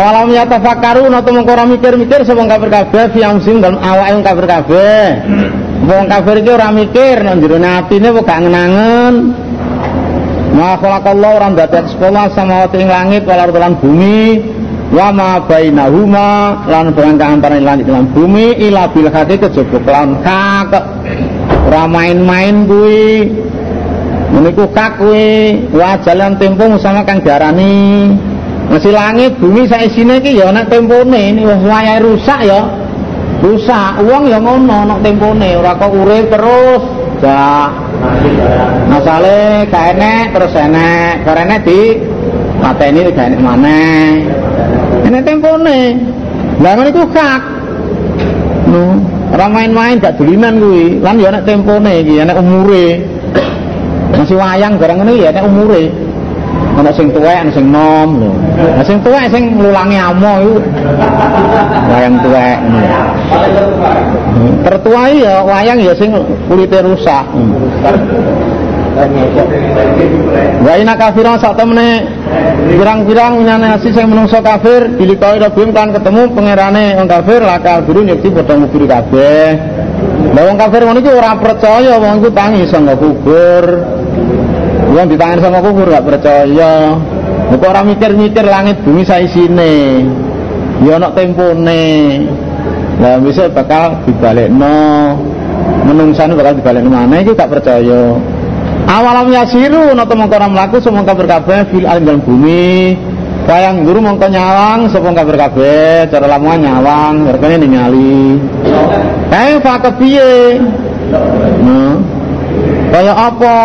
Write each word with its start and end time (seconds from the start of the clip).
Awalam 0.00 0.32
ya 0.32 0.48
tafakkaru 0.48 1.12
nata 1.12 1.28
mengko 1.28 1.52
ora 1.52 1.68
mikir-mikir 1.68 2.24
sapa 2.24 2.48
kafir 2.48 2.72
kabeh 2.72 3.04
fi 3.12 3.20
amsim 3.20 3.60
dalem 3.60 3.76
awake 3.84 4.16
wong 4.16 4.24
kafir 4.24 4.46
kabeh. 4.48 5.04
Wong 5.84 6.04
kafir 6.08 6.36
iki 6.40 6.50
ora 6.56 6.68
mikir 6.72 7.20
nang 7.20 7.36
jero 7.44 7.60
atine 7.60 8.08
kok 8.08 8.24
gak 8.24 8.40
ngenangen. 8.40 9.14
Ma 10.56 10.80
khalaqallahu 10.80 11.36
ora 11.36 11.48
ndadak 11.52 11.84
sekolah 11.92 12.32
samawati 12.32 12.80
ing 12.80 12.88
langit 12.88 13.28
wal 13.28 13.44
lan 13.44 13.76
bumi 13.76 14.40
wa 14.88 15.12
ma 15.12 15.44
bainahuma 15.44 16.28
lan 16.64 16.96
barang 16.96 17.16
kang 17.20 17.30
antara 17.36 17.60
langit 17.60 17.84
lan 17.84 18.08
bumi 18.08 18.56
ila 18.56 18.88
bil 18.88 19.12
haqi 19.12 19.36
kejaba 19.36 19.78
kelan 19.84 20.16
hak. 20.24 20.72
Ora 21.68 21.84
main-main 21.84 22.64
kuwi. 22.64 23.28
Meniku 24.32 24.64
kak 24.72 24.96
kuwi 24.96 25.60
wa 25.76 26.00
jalan 26.00 26.40
tempo 26.40 26.64
sama 26.80 27.04
kang 27.04 27.20
diarani 27.20 28.16
masih 28.70 28.94
langit 28.94 29.34
bumi 29.42 29.66
saya 29.66 29.90
sini 29.90 30.22
ki 30.22 30.38
ya 30.38 30.54
nak 30.54 30.70
tempone 30.70 31.34
wong 31.42 31.60
wayahe 31.66 31.98
rusak 32.06 32.40
ya. 32.46 32.70
Rusak. 33.42 33.98
Uang 34.06 34.30
ya 34.30 34.38
ngono 34.38 34.86
nak 34.86 35.02
tempone. 35.02 35.58
Ora 35.58 35.74
kok 35.74 35.90
urip 35.90 36.30
terus. 36.30 36.82
Ya 37.20 37.68
masale 38.86 39.66
gak 39.66 39.98
enek 39.98 40.24
terus 40.32 40.54
enek. 40.54 41.26
Karena 41.26 41.58
di 41.58 41.80
pateni 42.62 43.10
gak 43.10 43.26
enek 43.34 43.40
maneh 43.42 44.08
ini 45.10 45.18
tempone. 45.26 45.80
Lah 46.62 46.70
ngono 46.78 46.88
iku 46.94 47.04
kak 47.10 47.42
no 48.70 49.02
ora 49.34 49.46
main-main 49.50 49.98
gak 49.98 50.14
dulinan 50.14 50.62
kuwi. 50.62 51.02
Lan 51.02 51.18
ya 51.18 51.34
nek 51.34 51.42
tempone 51.42 52.06
iki 52.06 52.22
nek 52.22 52.38
umure. 52.38 53.02
Masih 54.14 54.38
wayang 54.38 54.78
barang 54.78 55.02
ngene 55.02 55.12
ya 55.18 55.34
nek 55.34 55.42
umure 55.42 55.90
ana 56.80 56.92
sing 56.96 57.12
tuwek 57.12 57.36
ana 57.44 57.52
sing 57.52 57.66
nom 57.68 58.10
lho 58.16 58.32
nah 58.56 58.84
sing 58.84 58.98
tuwek 59.04 59.28
sing 59.28 59.42
nglulangi 59.56 59.98
amo 60.00 60.32
iku 60.40 60.56
wayang 61.92 62.16
tuwek 62.24 62.58
tertua 64.64 65.02
ya 65.12 65.34
wayang 65.44 65.78
ya 65.84 65.92
sing 65.92 66.10
kulite 66.48 66.78
rusak 66.80 67.24
Wa 70.60 70.74
ina 70.76 70.98
kafiran 70.98 71.38
sak 71.38 71.56
temene 71.56 72.04
pirang-pirang 72.74 73.38
menyane 73.38 73.78
asih 73.78 73.94
sing 73.94 74.10
menungso 74.10 74.42
kafir 74.42 74.98
dilikoi 74.98 75.40
rabim 75.40 75.70
kan 75.72 75.94
ketemu 75.94 76.34
pangerane 76.34 76.98
wong 76.98 77.08
kafir 77.08 77.40
lakal 77.40 77.86
biru 77.86 78.02
nyekti 78.04 78.28
padha 78.34 78.54
ngubur 78.58 78.84
kabeh. 78.90 79.46
Lah 80.34 80.42
wong 80.42 80.56
kafir 80.58 80.80
ngono 80.84 80.98
iki 81.00 81.10
ora 81.10 81.32
percaya 81.38 81.94
wong 81.96 82.12
iku 82.20 82.28
tangi 82.34 82.66
iso 82.66 82.78
kubur. 82.98 83.64
Wong 84.90 85.06
ditangan 85.06 85.38
sama 85.38 85.62
kubur 85.62 85.86
gak 85.86 86.02
percaya. 86.02 86.98
Kok 87.50 87.62
orang 87.62 87.94
mikir-mikir 87.94 88.42
langit 88.42 88.82
bumi 88.82 89.06
saisine. 89.06 90.02
Ya 90.82 90.98
ana 90.98 91.14
tempone. 91.14 92.26
Lah 92.98 93.22
bisa 93.22 93.46
bakal 93.46 94.02
dibalekno. 94.02 95.14
Menungsane 95.86 96.34
bakal 96.34 96.58
dibalekno 96.58 96.90
mana 96.90 97.22
iki 97.22 97.38
gak 97.38 97.50
percaya. 97.54 98.18
Awalam 98.90 99.30
yasiru 99.30 99.94
nata 99.94 100.18
mongko 100.18 100.34
ora 100.34 100.50
mlaku 100.50 100.82
semua 100.82 101.06
kabar 101.06 101.38
kabeh 101.38 101.70
fil 101.70 101.86
alam 101.86 102.18
bumi. 102.18 102.98
Bayang 103.46 103.86
guru 103.86 104.02
mongko 104.02 104.26
nyawang 104.26 104.90
sapa 104.90 105.14
kabar 105.14 105.36
kabeh, 105.48 106.10
cara 106.10 106.26
lamongan 106.26 106.60
nyawang, 106.66 107.14
regane 107.34 107.56
ningali. 107.62 108.38
Eh 109.30 109.58
fa 109.62 109.78
kepiye? 109.78 110.58
Nah. 111.62 111.94
Kaya 112.90 113.14
apa? 113.14 113.58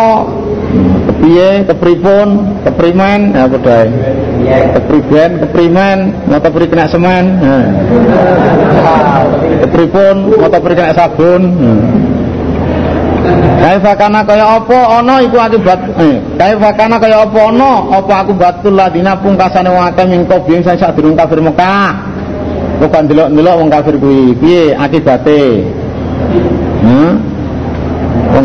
Kepiye 1.16 1.64
kepripun 1.64 2.28
keprimen? 2.68 3.32
Ya 3.32 3.48
padha 3.48 3.78
kepriben 4.76 5.30
keprimen 5.40 5.98
mau 6.28 6.38
kepri 6.44 6.68
kena 6.68 6.86
semen. 6.92 7.40
Kepripun 9.64 10.36
mau 10.36 10.48
kepri 10.52 10.74
kena 10.76 10.92
sabun. 10.92 11.42
Kaifa 13.56 13.92
kana 13.98 14.20
kaya 14.22 14.60
apa? 14.60 14.78
Ana 15.00 15.24
iku 15.24 15.40
akibat 15.40 15.80
eh 15.98 16.20
kaifa 16.36 16.70
kana 16.76 17.00
kaya 17.00 17.24
apa? 17.24 17.38
Ana 17.48 17.72
apa 17.96 18.12
aku 18.22 18.32
batul 18.36 18.76
ladina 18.76 19.16
pungkasane 19.16 19.72
wong 19.72 19.84
akeh 19.88 20.04
mingko 20.06 20.44
biyen 20.44 20.60
sing 20.62 20.76
sadurung 20.76 21.16
kafir 21.16 21.40
Mekah. 21.40 21.96
Kok 22.76 22.92
ndelok-ndelok 22.92 23.54
wong 23.56 23.68
kafir 23.72 23.96
kuwi? 23.96 24.36
Piye 24.36 24.76
akibate 24.76 25.64
hmm? 26.84 27.12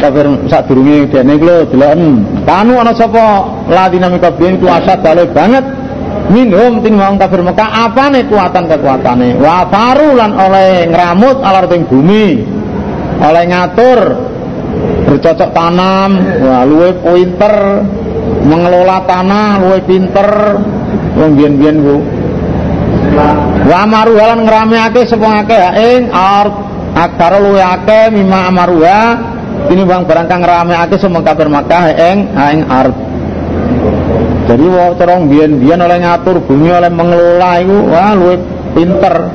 Kafir 0.01 0.25
sadurunge 0.49 1.07
dene 1.13 1.37
iku 1.37 1.45
lho 1.45 1.57
deloken 1.69 2.01
kanu 2.43 2.73
ana 2.81 2.91
sapa? 2.97 3.45
Ladina 3.69 4.09
mikabiyen 4.09 4.57
ku 4.57 4.65
asad 4.65 5.05
dalih 5.05 5.29
banget. 5.29 5.63
Minhum 6.31 6.79
ting 6.79 6.95
wong 6.95 7.19
kafir 7.19 7.43
Mekah 7.43 7.91
apane 7.91 8.25
kuatan 8.25 8.65
kekuatane? 8.65 9.37
Wa 9.37 9.67
faru 9.69 10.17
lan 10.17 10.31
oleh 10.33 10.87
ngramut 10.89 11.37
alar 11.43 11.67
ting 11.69 11.85
bumi 11.85 12.39
oleh 13.21 13.43
ngatur 13.45 13.99
bercocok 15.05 15.49
tanam 15.53 16.11
wah 16.41 16.63
luwe 16.65 16.89
pinter 17.03 17.85
mengelola 18.47 19.05
tanah 19.05 19.59
luwe 19.61 19.79
pinter 19.85 20.29
wong 21.19 21.31
biyen-biyen 21.35 21.77
ku. 21.83 21.97
Wa 23.67 23.83
maruha 23.85 24.33
lan 24.33 24.47
ngrameake 24.47 25.05
sapa 25.05 25.45
akeh? 25.45 25.63
Ing 25.77 26.01
art 26.15 26.55
akar 26.95 27.33
luwe 27.43 27.59
akeh 27.59 28.07
mima 28.11 28.47
amaruha 28.47 29.30
ini 29.69 29.81
bang 29.85 30.01
barang 30.07 30.27
kang 30.31 30.41
rameake 30.41 30.95
semua 30.97 31.21
kafir 31.21 31.45
Makkah 31.51 31.93
eng 31.93 32.33
eng 32.33 32.65
art 32.65 32.95
jadi 34.51 34.65
wong 34.67 34.99
terong 34.99 35.31
biyen-biyen 35.31 35.79
oleh 35.79 36.03
ngatur 36.03 36.43
bumi 36.43 36.75
oleh 36.75 36.91
mengelola 36.91 37.61
itu 37.63 37.77
wah 37.87 38.11
luwe 38.11 38.35
pinter. 38.75 39.31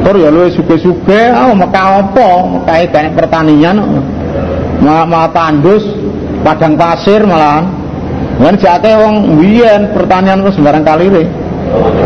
Tur 0.00 0.16
ya 0.16 0.32
luwe 0.32 0.48
suge-suge 0.48 1.28
ah 1.28 1.52
Mekah 1.52 2.08
apa? 2.08 2.28
Mekah 2.48 2.76
banyak 2.88 3.14
pertanian. 3.20 3.76
Malah, 4.80 5.04
malah 5.04 5.30
tandus 5.36 5.84
padang 6.40 6.72
pasir 6.80 7.20
malah 7.28 7.68
kan 8.40 8.56
jake 8.56 8.88
wong 8.96 9.36
biyen 9.36 9.92
pertanian 9.92 10.40
wis 10.40 10.56
sembarang 10.56 10.80
kalire 10.80 11.28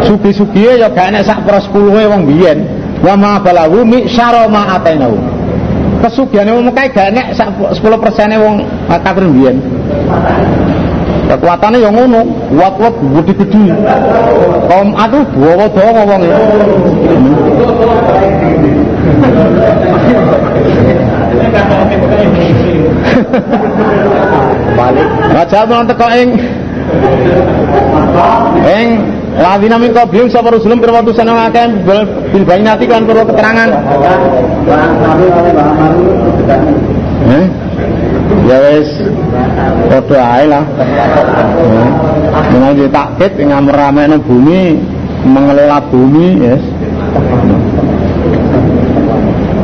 sugi-sugi 0.02 0.82
ya 0.82 0.90
gak 0.90 1.14
enek 1.14 1.22
sak 1.22 1.46
pro 1.46 1.62
10 1.62 2.10
wong 2.10 2.22
biyen. 2.26 2.58
Wa 2.98 3.14
ma 3.14 3.38
balahu 3.38 3.86
mi 3.86 4.10
syara 4.10 4.50
ma 4.50 4.74
atainahu 4.74 5.43
kesugihan 6.04 6.52
wong 6.52 6.68
Mekah 6.68 6.86
gak 6.92 7.08
nek 7.16 7.32
10% 7.32 7.80
wong 8.44 8.54
kafir 9.00 9.24
mbiyen. 9.24 9.56
Kekuatannya 11.24 11.80
yang 11.80 11.96
ngono, 11.96 12.20
kuat-kuat 12.52 12.94
gede-gede. 13.00 13.72
Kaum 14.68 14.92
atuh 14.92 15.24
bawa 15.32 15.66
dawa 15.72 16.02
wong 16.04 16.20
e. 16.20 16.32
Balik. 24.76 25.08
Raja 25.32 25.60
melang 25.64 25.88
teko 25.88 26.06
ing 26.12 26.28
ing 28.68 28.88
Ladina 29.34 29.76
min 29.82 29.90
qablihim 29.90 30.30
sapa 30.30 30.54
rusulun 30.54 30.78
pira 30.78 30.94
watusan 30.94 31.26
akeh 31.26 31.66
bil 32.30 32.44
bayinati 32.46 32.86
kan 32.86 33.02
perlu 33.02 33.26
keterangan. 33.26 33.68
Eh? 37.34 37.46
Ya 38.46 38.56
wis 38.62 38.90
padha 39.90 40.22
ae 40.38 40.44
lah. 40.46 40.64
Menawi 42.54 42.86
takkit 42.94 43.34
ngamramene 43.42 44.22
bumi, 44.22 44.78
mengelola 45.26 45.82
bumi, 45.90 46.26
yes. 46.38 46.62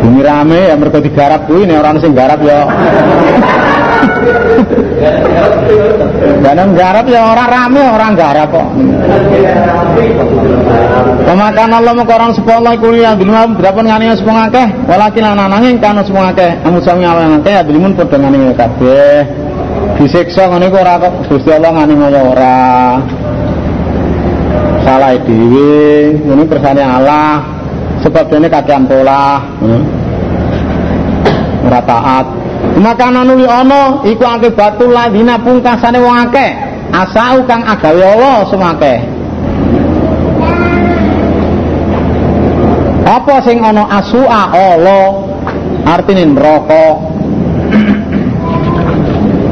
Bumi 0.02 0.20
rame 0.26 0.60
ya 0.66 0.74
mergo 0.74 0.98
digarap 0.98 1.46
kuwi 1.46 1.70
nek 1.70 1.78
ora 1.78 1.94
sing 2.02 2.10
garap 2.10 2.42
ya. 2.42 2.66
Dan 6.40 6.74
garap 6.76 7.06
ya 7.08 7.20
orang 7.24 7.48
rame 7.48 7.82
orang 7.84 8.12
garap 8.16 8.48
kok. 8.52 8.68
Pemakan 11.24 11.70
Allah 11.72 11.94
orang 11.94 12.32
sepuluh 12.34 12.74
kuliah 12.80 13.14
lima 13.14 13.48
berapa 13.54 13.80
ngani 13.80 14.18
sepuluh 14.18 14.50
akeh 14.50 14.68
walakin 14.88 15.24
anak 15.24 15.46
nanging 15.52 15.76
kana 15.78 16.02
sepuluh 16.04 16.32
akeh 16.32 16.58
amu 16.66 16.80
sami 16.82 17.06
awang 17.06 17.40
akeh 17.40 17.52
ya 17.54 17.62
bilimun 17.64 17.96
padha 17.96 18.16
ngani 18.18 18.52
kabeh. 18.56 19.24
Disiksa 20.00 20.48
ngene 20.48 20.72
kok 20.72 20.80
ora 20.80 20.94
kok 20.96 21.12
Gusti 21.28 21.50
Allah 21.52 21.70
ngani 21.76 21.94
kaya 21.96 22.20
ora. 22.24 22.60
Salah 24.80 25.12
dhewe, 25.12 26.16
ini 26.16 26.42
kersane 26.48 26.80
Allah. 26.80 27.44
Sebab 28.00 28.32
ini 28.32 28.48
kakean 28.48 28.88
pola. 28.88 29.44
Hmm. 29.60 29.84
Ora 31.68 31.80
taat. 31.84 32.26
Makanan 32.80 33.28
nuli 33.28 33.44
ana 33.44 34.00
iku 34.08 34.24
akibatul 34.24 34.88
ladina 34.96 35.36
pungkasane 35.36 36.00
wong 36.00 36.16
akeh. 36.32 36.50
Asau 36.90 37.44
kang 37.44 37.60
agawe 37.68 38.00
Allah 38.00 38.48
semake. 38.48 38.94
Apa 43.04 43.36
sing 43.44 43.60
ana 43.60 43.84
asua 44.00 44.48
Allah 44.48 45.28
artine 45.84 46.24
neraka. 46.32 46.96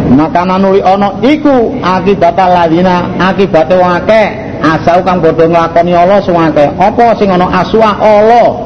Makanan 0.09 0.65
nuli 0.65 0.81
ana 0.81 1.21
iku 1.21 1.77
akibatul 1.85 2.49
ladina 2.49 3.13
akibate 3.21 3.77
wong 3.77 3.93
akeh. 3.93 4.27
Asau 4.65 5.05
kang 5.05 5.21
padha 5.21 5.45
nglakoni 5.45 5.93
Allah 5.93 6.25
sing 6.25 6.33
akeh 6.33 6.73
apa 6.81 7.13
sing 7.21 7.29
ana 7.29 7.45
aswa 7.61 7.93
Allah 8.01 8.57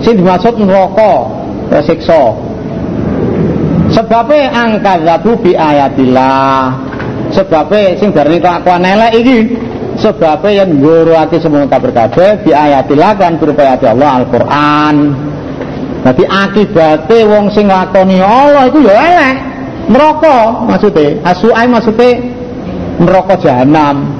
sing 0.00 0.16
dimaksud 0.16 0.56
neraka? 0.56 1.36
Siksa 1.84 2.45
sebabe 3.96 4.44
angkazabu 4.44 5.40
bi 5.40 5.56
ayatillah. 5.56 6.76
Sebabe 7.32 7.96
sing 7.96 8.12
darani 8.12 8.38
kelakuan 8.44 8.84
elek 8.84 9.12
iki. 9.24 9.38
Sebabe 9.96 10.52
yang 10.52 10.76
ngguruake 10.76 11.40
semua 11.40 11.64
kabar 11.64 11.88
kabeh 11.88 12.44
bi 12.44 12.52
ayatillah 12.52 13.16
kan 13.16 13.40
berupa 13.40 13.64
ayat 13.64 13.80
Allah 13.88 14.20
Al-Qur'an. 14.20 14.96
Jadi 16.04 16.22
akibatnya 16.28 17.18
wong 17.24 17.48
sing 17.50 17.66
lakoni 17.66 18.20
Allah 18.20 18.68
itu 18.68 18.84
ya 18.84 18.94
elek. 18.94 19.36
Neraka 19.88 20.36
maksudnya. 20.68 21.16
Asuai 21.24 21.66
maksudnya 21.66 22.20
neraka 23.00 23.34
jahanam 23.40 24.12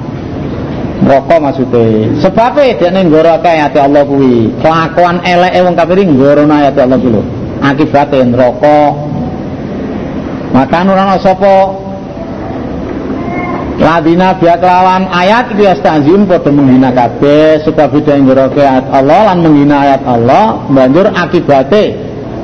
neraka 0.97 1.37
maksudnya. 1.37 2.09
Sebabnya 2.25 2.73
dia 2.81 2.89
nenggoro 2.89 3.37
ayat 3.37 3.77
Allah 3.77 4.01
kuwi. 4.01 4.49
Kelakuan 4.57 5.21
elek 5.21 5.53
wong 5.61 5.77
kafir 5.77 6.01
nggorono 6.01 6.53
ayat 6.57 6.73
Allah 6.81 6.97
kuwi 6.97 7.21
akibatnya 7.61 8.33
neraka 8.33 8.93
maka 10.57 10.81
nurana 10.81 11.21
sapa 11.21 11.85
Ladina 13.77 14.33
biak 14.33 14.57
lawan 14.57 15.05
ayat 15.13 15.53
iki 15.53 15.69
astanziun 15.69 16.25
padha 16.25 16.49
menghina 16.49 16.89
kabeh 16.89 17.61
sebab 17.61 17.93
beda 17.93 18.17
nggoroke 18.17 18.57
ayat 18.57 18.89
Allah 18.89 19.29
lan 19.29 19.45
menghina 19.45 19.85
ayat 19.85 20.01
Allah 20.01 20.65
banjur 20.65 21.13
akibate 21.13 21.93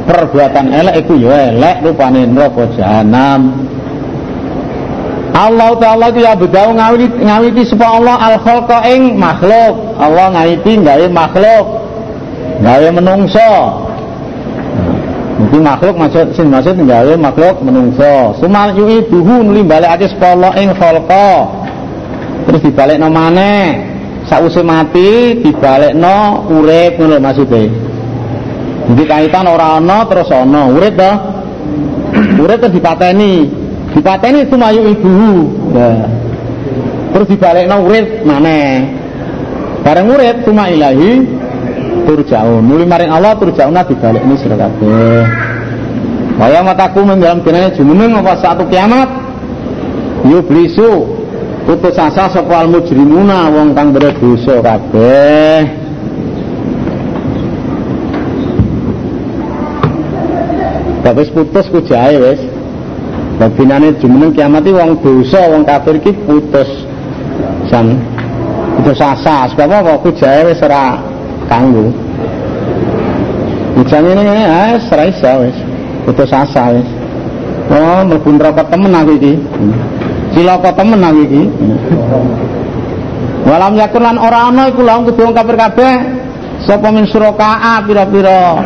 perbuatan 0.06 0.70
elek 0.70 1.02
iku 1.02 1.18
ya 1.18 1.50
elek 1.50 1.90
rupane 1.90 2.30
neraka 2.30 2.70
jahanam 2.78 3.66
Allah 5.34 5.74
Ta'ala 5.82 6.14
itu 6.14 6.22
ya 6.22 6.38
bedau 6.38 6.78
ngawiti, 6.78 7.26
ngawiti 7.26 7.66
supaya 7.66 7.98
Allah 7.98 8.16
al 8.22 8.38
khalqa 8.46 8.86
ing 8.86 9.18
makhluk. 9.18 9.98
Allah 9.98 10.30
ngawiti 10.30 10.78
gawe 10.86 11.06
makhluk 11.10 11.66
gawe 12.62 12.88
menungso 12.94 13.54
Mungkin 15.34 15.66
makhluk 15.66 15.96
maksud 15.98 16.38
sin 16.38 16.54
maksud 16.54 16.78
gawe 16.86 17.14
makhluk 17.18 17.66
menungso. 17.66 18.38
Sumal 18.38 18.78
yui 18.78 19.02
buhu 19.10 19.42
nuli 19.42 19.66
balik 19.66 19.98
aja 19.98 20.06
sepolo 20.06 20.54
ing 20.54 20.70
khalqa. 20.78 21.50
Terus 22.46 22.62
dibalik 22.62 23.02
no 23.02 23.10
mana? 23.10 23.74
Sausé 24.30 24.62
mati 24.62 25.42
dibalik 25.42 25.98
no 25.98 26.46
urip 26.54 27.02
ngono 27.02 27.18
maksudnya. 27.18 27.66
Jadi 28.94 29.04
kaitan 29.10 29.50
orang 29.50 29.82
ana 29.82 30.06
terus 30.06 30.30
ana 30.30 30.70
urip 30.70 30.94
to. 30.94 31.12
urip 32.38 32.58
terus 32.62 32.76
dipateni. 32.78 33.50
Dipateni 33.98 34.46
sumayu 34.46 34.86
ibu. 34.86 35.18
Nah. 35.74 36.06
Terus 37.10 37.28
dibalik 37.34 37.66
no 37.66 37.90
urip 37.90 38.22
mana? 38.22 38.86
Bareng 39.82 40.14
urip 40.14 40.46
cuma 40.46 40.70
ilahi 40.70 41.43
turjaun. 42.06 42.64
Nuli 42.64 42.86
maring 42.86 43.12
Allah 43.12 43.36
turjauna 43.40 43.82
ini 43.88 44.36
sira 44.40 44.56
kabeh. 44.60 45.24
Waya 46.34 46.66
mataku 46.66 47.06
dalam 47.06 47.46
dinane 47.46 47.70
jumeneng 47.78 48.18
apa 48.18 48.34
satu 48.42 48.66
kiamat? 48.66 49.06
Yublisu 50.26 51.06
putus 51.70 51.96
asa 52.00 52.26
sapa 52.32 52.66
mujrimuna 52.66 53.54
wong 53.54 53.78
kang 53.78 53.94
berdosa 53.94 54.58
kabeh. 54.60 55.62
Tapi 61.06 61.22
putus 61.36 61.66
ku 61.70 61.80
jae 61.86 62.18
wis. 62.18 62.42
Babinane 63.38 63.94
jumeneng 64.02 64.34
kiamat 64.34 64.66
wong 64.66 64.98
dosa 65.06 65.54
wong 65.54 65.62
kafir 65.70 66.02
iki 66.02 66.18
putus. 66.26 66.70
San 67.70 68.02
putus 68.82 68.98
asa. 68.98 69.54
Sebab 69.54 69.70
apa? 69.70 70.02
Ku 70.02 70.10
jae 70.18 70.50
wis 70.50 70.58
ora 70.66 71.13
kanggo 71.54 71.94
Ujane 73.74 74.10
ini 74.14 74.46
ora 74.46 75.04
iso 75.10 75.32
wis. 75.42 75.58
Putus 76.06 76.30
asa 76.30 76.78
oh 77.74 78.00
mlebu 78.06 78.30
neraka 78.38 78.70
temen 78.70 78.94
aku 78.94 79.18
iki. 79.18 79.34
Cilaka 80.38 80.78
temen 80.78 81.02
aku 81.02 81.20
iki. 81.26 81.44
Walam 83.50 83.74
yakun 83.74 84.04
lan 84.06 84.18
ora 84.22 84.54
ana 84.54 84.70
iku 84.70 84.86
laung 84.86 85.10
kudu 85.10 85.34
kafir 85.34 85.58
kabeh 85.58 85.96
sapa 86.64 86.94
min 86.94 87.10
suraka 87.10 87.82
pira-pira 87.84 88.62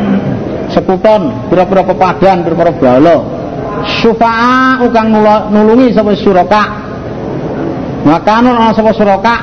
sekuton 0.76 1.48
pira-pira 1.48 1.88
pepadan 1.88 2.44
pira-pira 2.44 2.72
bala. 2.76 3.18
Syufa'a 4.04 4.84
ukang 4.84 5.08
nulungi 5.56 5.96
sapa 5.96 6.12
suraka. 6.20 6.64
Maka 8.04 8.44
ana 8.44 8.76
sapa 8.76 8.92
suraka 8.92 9.36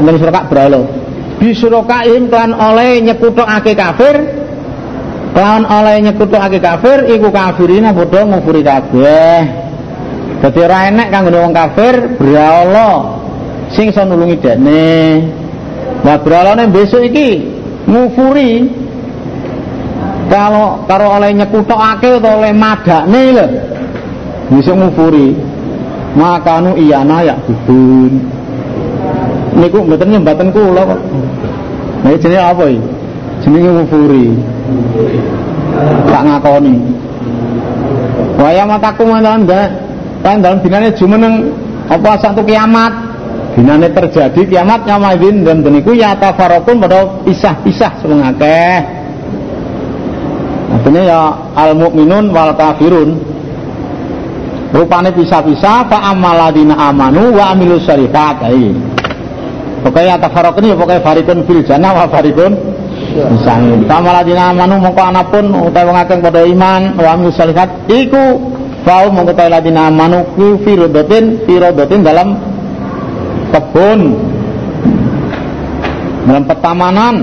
ana 0.00 0.16
suraka 0.16 0.48
bralo 0.48 1.03
bisurokaim 1.38 2.30
klan 2.30 2.52
oleh 2.54 3.02
nyekutokake 3.02 3.72
kafir. 3.74 4.16
Klan 5.34 5.66
oleh 5.66 5.98
nyekutokake 6.06 6.58
kafir 6.62 7.10
iku 7.10 7.28
kafirina 7.34 7.90
padha 7.90 8.20
ngufuri 8.22 8.62
kabeh. 8.62 9.40
Dadi 10.44 10.58
ora 10.60 10.78
enek 10.92 11.08
kanggo 11.08 11.40
wong 11.40 11.56
kafir 11.56 12.20
Allah 12.36 13.16
sing 13.72 13.88
iso 13.88 14.04
nulungi 14.04 14.36
dekne 14.44 15.24
Nah 16.04 16.20
beralane 16.20 16.68
besok 16.68 17.08
iki 17.08 17.40
ngufuri 17.88 18.68
kalau 20.28 20.84
karo 20.84 21.16
oleh 21.16 21.32
nyekutokake 21.32 22.20
atau 22.20 22.44
oleh 22.44 22.52
madakne 22.52 23.22
lho. 23.32 23.46
Bisa 24.52 24.76
ngufuri 24.76 25.32
makanu 26.12 26.76
iyana 26.76 27.24
ya 27.24 27.34
budun 27.40 28.20
niku 29.54 29.78
mboten 29.86 30.08
nyembaten 30.10 30.48
kula 30.50 30.82
kok 30.84 31.00
Nah, 32.04 32.12
jenenge 32.20 32.36
apa 32.36 32.64
iki? 32.68 32.80
Jenenge 33.40 33.70
ngufuri. 33.80 34.26
Tak 36.04 36.22
ngakoni. 36.28 36.74
Waya 38.36 38.68
mataku 38.68 39.08
mantan 39.08 39.48
kan 40.20 40.40
dalam 40.44 40.60
dinane 40.60 40.92
jumeneng 40.92 41.48
apa 41.88 42.20
satu 42.20 42.44
kiamat. 42.44 42.92
Dinane 43.56 43.88
terjadi 43.88 44.40
kiamat 44.44 44.84
nyamadin 44.84 45.48
dan 45.48 45.64
deniku 45.64 45.96
ya 45.96 46.12
tafarokun 46.12 46.76
pada 46.84 47.24
pisah-pisah 47.24 48.04
sebelum 48.04 48.20
akeh. 48.20 48.78
Artinya 50.76 51.02
ya 51.08 51.20
al 51.56 51.72
mukminun 51.72 52.36
wal 52.36 52.52
kafirun. 52.52 53.16
Rupane 54.76 55.08
pisah-pisah 55.14 55.88
fa 55.88 56.12
amaladina 56.12 56.76
amanu 56.92 57.32
wa 57.32 57.54
amilus 57.56 57.88
syarikat. 57.88 58.44
Pokoknya 59.94 60.18
tafarokun 60.18 60.66
ya 60.66 60.74
pokoknya 60.74 61.02
farikun 61.06 61.38
fil 61.46 61.62
jannah 61.62 61.94
wa 61.94 62.10
farikun 62.10 62.50
Misalnya 63.14 63.78
Kama 63.86 64.10
ladina 64.10 64.50
amanu 64.50 64.82
mongko 64.82 65.02
anapun 65.06 65.54
Utai 65.70 65.86
wong 65.86 65.94
pada 66.02 66.42
iman 66.42 66.98
Wa 66.98 67.14
amil 67.14 67.30
salihat 67.30 67.70
Iku 67.86 68.42
Fau 68.82 69.06
mongko 69.14 69.38
utai 69.38 69.54
ladina 69.54 69.86
amanu 69.86 70.26
Ku 70.34 70.58
firodotin 70.66 71.46
Firodotin 71.46 72.02
dalam 72.02 72.34
Kebun. 73.54 74.00
Dalam 76.26 76.42
petamanan. 76.42 77.14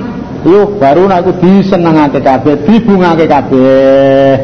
Yuk 0.47 0.79
baru 0.79 1.11
aku 1.11 1.35
disenengake 1.43 2.23
kabeh 2.23 2.55
Dibungake 2.63 3.27
kabeh. 3.27 4.39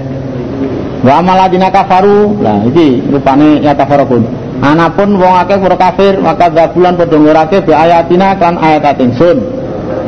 Wa 0.99 1.23
amaladina 1.23 1.71
kafaru. 1.71 2.43
Lah 2.43 2.59
ini 2.67 3.07
rupane 3.07 3.63
ya 3.63 3.71
tafarokun 3.71 4.46
Anapun 4.57 5.21
wong 5.21 5.35
akeh 5.37 5.57
para 5.61 5.77
kafir 5.77 6.13
maka 6.17 6.49
gabulan 6.49 6.97
padha 6.97 7.17
ngurake 7.21 7.57
be 7.61 7.77
ayatina 7.77 8.33
kan 8.41 8.57
ayat 8.57 8.97
ingsun. 8.97 9.37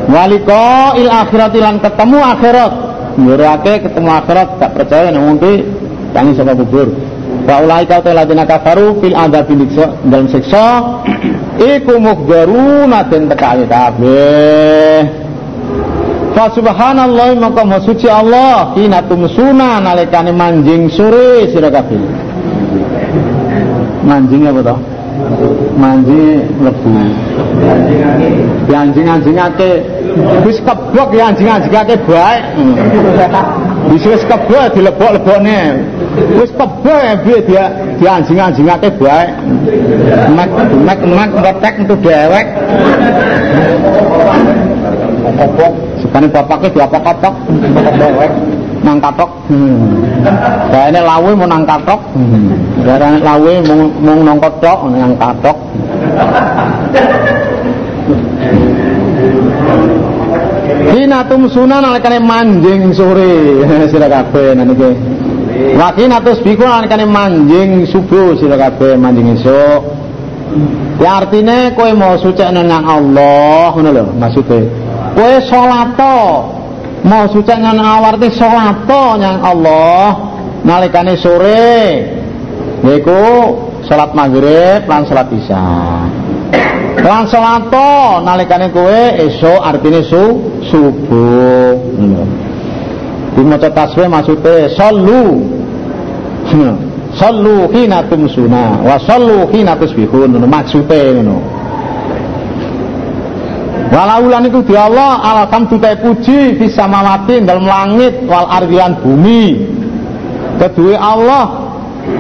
Waliko 0.10 0.98
il 0.98 1.06
akhirat 1.06 1.54
lan 1.54 1.78
ketemu 1.78 2.18
akhirat. 2.18 2.74
Ngurake 3.22 3.74
ketemu 3.86 4.10
akhirat 4.10 4.50
tak 4.58 4.74
percaya 4.74 5.14
nang 5.14 5.38
ngendi 5.38 5.70
tangi 6.18 6.34
saka 6.34 6.58
kubur. 6.58 6.90
Wa 7.46 7.62
ulaika 7.62 8.02
ladina 8.02 8.42
kafaru 8.50 8.98
fil 8.98 9.14
adzabi 9.14 9.54
dalam 10.10 10.26
siksa 10.26 10.98
iku 11.62 12.02
mughdaruna 12.02 13.06
den 13.06 13.30
tekake 13.30 13.70
kabeh. 13.70 15.02
Fa 16.34 16.50
subhanallah 16.58 17.38
maka 17.38 17.78
suci 17.86 18.10
Allah 18.10 18.74
hina 18.74 19.06
tumsuna 19.06 19.78
nalikane 19.78 20.34
manjing 20.34 20.90
sore 20.90 21.46
sira 21.54 21.70
kabeh 21.70 22.30
mancing 24.06 24.48
apa 24.48 24.62
toh? 24.64 24.80
Mancing 25.76 26.48
lebu 26.64 26.90
ya 28.70 28.86
anjing 28.86 29.08
anjingake 29.10 29.82
wis 30.46 30.62
kebok 30.62 31.10
ya 31.12 31.34
anjing 31.34 31.50
anjingake 31.50 31.98
baik 32.06 32.42
wis 33.90 34.04
wis 34.06 34.24
kebok 34.30 34.70
dilebok-lebokne. 34.78 35.60
Wis 36.38 36.52
kebok 36.54 37.00
ya 37.02 37.14
piye 37.26 37.40
dia 37.50 37.66
dia 37.98 38.10
anjing 38.22 38.38
anjingake 38.38 38.90
baik. 39.02 39.30
Mek 40.38 40.50
mek 40.86 41.00
mek 41.02 41.30
ngetek 41.34 41.74
untuk 41.88 42.00
dewek. 42.06 42.48
Apa 45.40 45.68
sekane 46.04 46.28
bapaknya 46.30 46.70
diapok-apok 46.74 47.34
dewek. 47.98 48.32
Nang 48.80 48.98
katok. 49.04 49.30
Hmm. 49.52 50.09
Ini 50.90 51.00
lawe 51.00 51.32
mau 51.36 51.48
nang 51.48 51.64
katok 51.66 52.02
hmm. 52.16 52.86
lawe 53.24 53.54
mau 54.02 54.18
nang 54.20 54.38
katok 54.40 54.80
nang 54.92 55.14
katok 55.18 55.58
Kina 60.90 61.22
tumsuna 61.24 61.82
nalikane 61.82 62.20
manjing 62.20 62.90
sore 62.98 63.62
sira 63.92 64.10
kabeh 64.10 64.58
niki. 64.58 64.92
Wa 65.78 65.94
kina 65.94 66.18
tusbiku 66.18 66.66
nalikane 66.66 67.06
manjing 67.06 67.86
subuh 67.86 68.34
sira 68.42 68.58
kabeh 68.58 68.98
manjing 68.98 69.38
esuk. 69.38 69.82
Ya 70.98 71.22
artine 71.22 71.78
kowe 71.78 71.94
mau 71.94 72.18
sucekno 72.18 72.66
nang 72.66 72.84
Allah 72.90 73.70
ngono 73.70 73.90
lho 73.94 74.04
maksude. 74.18 74.66
Kowe 75.14 75.36
salat 75.46 76.00
mau 77.04 77.28
sucekno 77.32 77.72
nang 77.72 77.86
Allah 77.86 78.10
arti 78.16 78.30
salat 78.36 78.88
nang 78.90 79.38
Allah 79.40 80.08
nalikane 80.64 81.16
sore 81.16 82.04
yaiku 82.84 83.56
salat 83.88 84.12
maghrib 84.16 84.88
lan 84.88 85.08
salat 85.08 85.28
isya. 85.32 85.64
Lan 87.00 87.24
salat 87.32 87.72
nalikane 88.24 88.68
kowe 88.76 89.02
esuk 89.24 89.60
artine 89.64 90.04
su 90.04 90.24
subuh. 90.68 91.76
Di 93.36 93.42
maca 93.46 93.70
tasbih 93.72 94.08
maksude 94.12 94.76
sallu. 94.76 95.48
Sallu 97.10 97.66
hina 97.74 98.06
tumsuna 98.06 98.86
wa 98.86 98.98
sallu 99.02 99.50
hina 99.50 99.74
tusbihun 99.74 100.30
maksude 100.46 101.18
ngono. 101.18 101.59
Walau 103.90 104.30
lan 104.30 104.46
iku 104.46 104.62
di 104.62 104.78
Allah 104.78 105.18
alhamdu 105.18 105.82
ta 105.82 105.98
puji 105.98 106.62
fi 106.62 106.66
samawati 106.70 107.42
dalam 107.42 107.66
langit 107.66 108.22
wal 108.30 108.46
ardian 108.46 109.02
bumi. 109.02 109.66
Kedua 110.62 110.94
Allah 111.02 111.46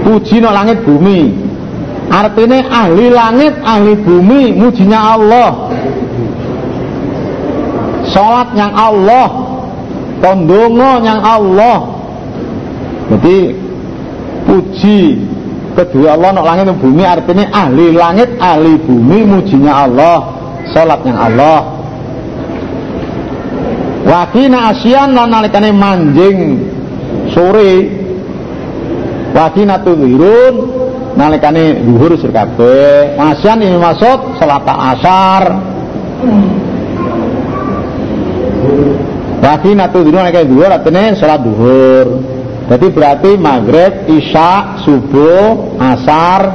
puji 0.02 0.42
no 0.42 0.50
langit 0.50 0.82
bumi. 0.82 1.30
Artinya 2.10 2.66
ahli 2.74 3.14
langit 3.14 3.54
ahli 3.62 3.94
bumi 4.02 4.50
mujinya 4.58 5.14
Allah. 5.14 5.50
Sholat 8.10 8.50
yang 8.58 8.74
Allah 8.74 9.30
kondongo 10.26 11.06
yang 11.06 11.22
Allah. 11.22 12.02
Jadi 13.14 13.54
puji 14.50 15.22
kedua 15.78 16.18
Allah 16.18 16.34
nak 16.34 16.46
langit 16.50 16.74
bumi 16.82 17.06
artinya 17.06 17.46
ahli 17.54 17.94
langit 17.94 18.42
ahli 18.42 18.74
bumi 18.82 19.22
mujinya 19.22 19.86
Allah 19.86 20.38
sholat 20.74 21.00
yang 21.06 21.18
Allah. 21.18 21.60
Wakina 24.06 24.74
asyan 24.74 25.14
lan 25.14 25.30
nalikane 25.30 25.70
manjing. 25.70 26.40
Sore. 27.36 27.74
Wakina 29.36 29.82
tudhirun 29.86 30.56
nalikane 31.14 31.84
sur 32.18 32.32
kabeh. 32.32 33.20
Masyan 33.20 33.62
ini 33.62 33.78
maksud 33.78 34.40
salat 34.40 34.66
asar. 34.66 35.44
Lagi 39.40 39.72
natu 39.72 40.04
dino 40.04 40.20
kayak 40.20 40.48
zuhur 40.52 40.70
artinya 40.70 41.16
salat 41.16 41.42
zuhur. 41.44 42.08
Jadi 42.70 42.86
berarti 42.94 43.32
maghrib, 43.34 44.06
isya, 44.06 44.78
subuh, 44.86 45.74
asar, 45.82 46.54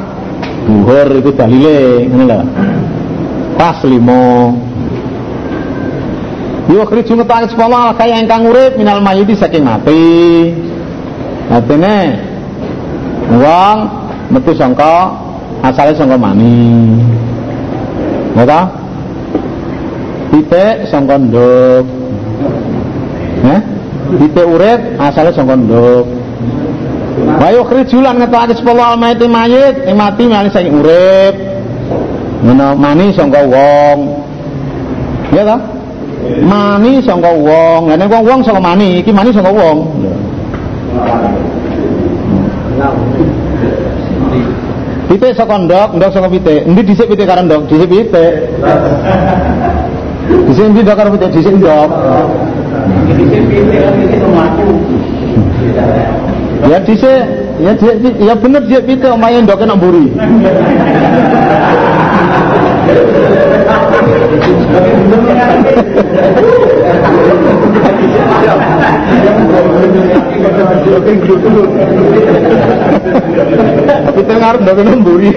zuhur 0.63 1.11
itu 1.11 1.35
dalile, 1.35 2.07
ini 2.07 2.23
loh. 2.23 2.47
Pas 3.55 3.79
limo. 3.87 4.55
Yo 6.65 6.83
kerja 6.89 7.13
ngetang 7.13 7.45
sepuluh 7.53 7.93
kaya 7.95 8.19
ingkang 8.25 8.49
urip 8.49 8.75
minal 8.81 9.05
mayiti 9.05 9.37
saking 9.37 9.63
mati. 9.63 10.51
Artinya 11.53 11.97
uang 13.31 13.77
metu 14.33 14.53
sangka 14.57 15.13
asale 15.61 15.93
sangka 15.93 16.17
mani 16.17 16.97
ta 18.37 18.61
titik 20.33 20.89
sangka 20.89 21.21
nduk 21.21 21.85
ya 23.45 23.57
titik 24.17 24.47
urip 24.49 24.81
asale 25.01 25.31
sangka 25.37 25.57
nduk 25.57 26.07
Wayo 27.15 27.63
krijulan 27.63 28.19
ngetokake 28.19 28.59
sepuluh 28.59 28.83
almaiti 28.83 29.31
mayit 29.31 29.87
ing 29.87 29.95
mati 29.95 30.27
mali 30.27 30.51
sing 30.51 30.67
urip. 30.67 31.54
Ngono 32.45 32.77
mani 32.77 33.09
sangka 33.17 33.41
wong. 33.41 33.99
Ya 35.33 35.49
ta? 35.49 35.57
Mani 36.45 37.01
sangka 37.01 37.33
wong. 37.33 37.89
Lah 37.89 37.97
nek 37.97 38.13
wong 38.13 38.45
sangka 38.45 38.61
mani, 38.61 39.01
iki 39.01 39.09
mani 39.17 39.33
sangka 39.33 39.49
wong. 39.49 39.79
Pitik 45.09 45.33
saka 45.37 45.57
ndok, 45.65 45.89
ndok 45.97 46.11
saka 46.13 46.29
pitik. 46.29 46.69
Endi 46.69 46.83
dhisik 46.85 47.09
pitik 47.09 47.25
karo 47.25 47.41
ndok? 47.49 47.65
Dhisik 47.69 47.89
pitik. 47.89 48.33
Dhisik 50.49 50.65
endi 50.69 50.81
ndok 50.85 50.97
karo 51.01 51.09
pitik? 51.17 51.31
Dhisik 51.33 51.55
ndok. 51.65 51.89
Dhisik 53.09 53.43
pitik 53.49 53.81
kan 53.81 53.95
pitik 54.05 54.21
mlaku. 54.21 54.69
Ya 56.69 56.79
dhisik 56.85 57.44
ya 57.63 57.73
dhisik 57.79 58.15
ya 58.19 58.35
bener 58.35 58.63
dhisik 58.67 58.85
pitik 58.87 59.11
omahe 59.15 59.39
ndok 59.43 59.59
kena 59.63 59.75
mburi. 59.79 60.11
Tapi 74.05 74.21
tengar 74.29 74.55
ndak 74.61 74.75
kena 74.79 74.93
mburi. 74.99 75.31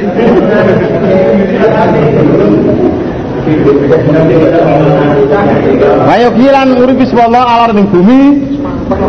Ayo 6.08 6.28
kiran 6.36 6.70
urip 6.76 6.98
bismillah 7.00 7.44
alar 7.48 7.72
ning 7.72 7.88
bumi 7.88 8.22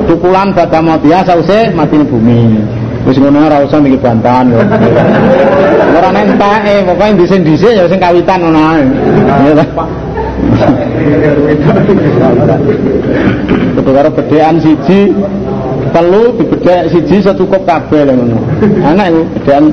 tukulan 0.06 0.54
badha 0.54 0.78
mati 0.78 1.10
sause 1.26 1.74
mati 1.74 1.98
ning 1.98 2.06
bumi. 2.06 2.40
Wis 3.06 3.16
ngono 3.20 3.46
ora 3.46 3.62
usah 3.62 3.78
mikir 3.78 4.00
bantahan 4.02 4.50
kok. 4.50 4.66
Ora 5.98 6.08
nentake, 6.10 6.74
pokoke 6.86 7.06
dhisik-dhisik 7.22 7.72
ya 7.78 7.84
sing 7.86 8.00
kawitan 8.02 8.38
ngono 8.42 8.60
ae. 8.74 8.82
Ya 9.46 9.52
ta. 9.58 9.64
Kudu 13.78 13.90
karo 13.94 14.08
bedekan 14.14 14.56
siji 14.62 15.14
telu 15.94 16.34
dibedek 16.36 16.82
siji 16.90 17.16
secukup 17.22 17.62
kabeh 17.64 18.06
ngono. 18.06 18.38
Anak 18.82 19.14
iku 19.14 19.22
bedekan 19.38 19.64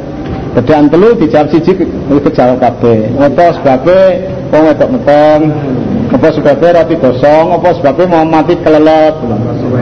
bedekan 0.55 0.85
telu 0.89 1.09
dijawab 1.19 1.47
siji 1.51 1.71
kejawab 2.09 2.57
kabeh. 2.61 3.09
Apa 3.19 3.45
sebabe 3.59 3.99
wong 4.53 4.63
wedok 4.71 4.89
meteng, 4.95 5.41
apa 6.13 6.27
sebabnya 6.31 6.69
roti 6.79 6.95
gosong, 7.01 7.47
apa 7.51 7.69
sebabnya 7.75 8.05
mau 8.07 8.23
mati 8.23 8.53
kelelet. 8.63 9.15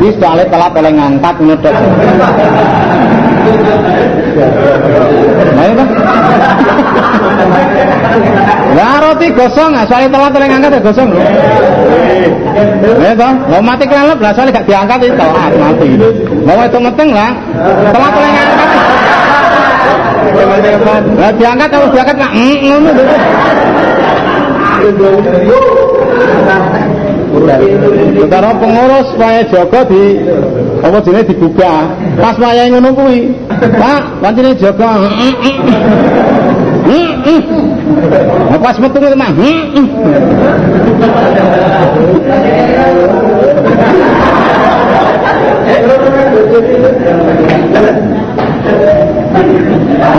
Ini 0.01 0.09
soalnya 0.17 0.45
telat 0.50 0.73
oleh 0.73 0.91
ngangkat 0.95 1.35
ngedok. 1.38 1.75
Nah 5.53 5.65
itu 5.69 5.83
Lah 8.74 8.98
roti 9.01 9.27
gosong, 9.33 9.72
soalnya 9.86 10.10
telat 10.10 10.33
oleh 10.33 10.48
ngangkat 10.50 10.72
ya 10.77 10.81
gosong. 10.81 11.10
Nah 11.13 13.10
itu, 13.13 13.29
mau 13.50 13.62
mati 13.62 13.86
kelelet 13.86 14.17
lah 14.17 14.31
soalnya 14.33 14.57
gak 14.62 14.67
diangkat 14.69 14.98
itu 15.05 15.15
telat 15.17 15.53
mati. 15.57 15.88
Mau 16.41 16.57
itu 16.65 16.79
meteng 16.81 17.10
lah, 17.13 17.31
telat 17.93 18.13
oleh 18.17 18.31
ngangkat. 18.33 18.69
Lah 21.17 21.31
diangkat 21.38 21.69
kalau 21.69 21.88
diangkat 21.93 22.15
nggak 22.17 22.33
ngono. 22.33 22.91
Utara 28.23 28.55
pengurus 28.55 29.12
supaya 29.12 29.43
Joko 29.51 29.79
di 29.91 30.03
apa 30.79 30.97
jenenge 31.03 31.35
dibuka. 31.35 31.91
Pas 32.15 32.35
wayahe 32.39 32.71
ngono 32.71 32.95
kuwi. 32.95 33.35
Pak, 33.51 34.03
pancene 34.23 34.55
Joko. 34.55 34.88
Nah, 38.53 38.59
pas 38.59 38.75
metu 38.79 38.97
itu 39.00 39.17
mah. 39.17 39.31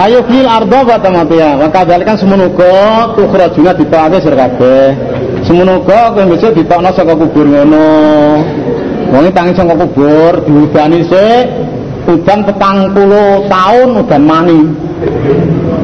Ayo 0.04 0.20
fil 0.28 0.44
ardo 0.44 0.78
kata 0.84 1.08
matia. 1.08 1.56
Maka 1.56 1.80
kan 2.04 2.16
semenuga 2.20 3.08
tukhrajuna 3.16 3.72
ditokake 3.72 4.18
sira 4.20 4.36
kabeh. 4.36 5.13
Semenuga 5.44 6.08
kowe 6.16 6.24
bisa 6.32 6.48
ditokno 6.56 6.90
saka 6.96 7.12
kubur 7.12 7.44
ngono. 7.44 7.86
Wong 9.12 9.28
tangi 9.36 9.52
saka 9.52 9.76
kubur 9.76 10.32
diudani 10.48 11.04
sik 11.04 11.44
udan 12.08 12.40
petang 12.48 12.88
puluh 12.96 13.44
tahun 13.52 13.88
udan 14.00 14.22
mani. 14.24 14.60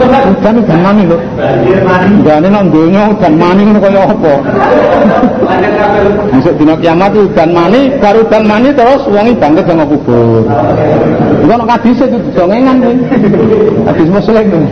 Udan 0.01 0.55
udan 0.65 0.81
mani 0.81 1.03
lho. 1.05 1.19
Udane 2.25 2.49
nang 2.49 2.73
donya 2.73 3.13
udan 3.13 3.35
mani 3.37 3.61
ngono 3.69 3.79
kaya 3.85 4.01
apa? 4.09 4.35
Besok 6.33 6.55
dina 6.57 6.75
kiamat 6.81 7.13
udan 7.13 7.51
mani, 7.53 7.81
baru 8.01 8.25
udan 8.25 8.45
mani 8.49 8.69
terus 8.73 9.05
wongi 9.13 9.37
bangkit 9.37 9.65
saka 9.69 9.85
kubur. 9.85 10.43
Iku 11.45 11.53
ana 11.53 11.65
kadise 11.77 12.05
itu 12.09 12.19
dongengan 12.33 12.81
kuwi. 12.81 12.97
Hadis 13.85 14.09
muslim. 14.09 14.65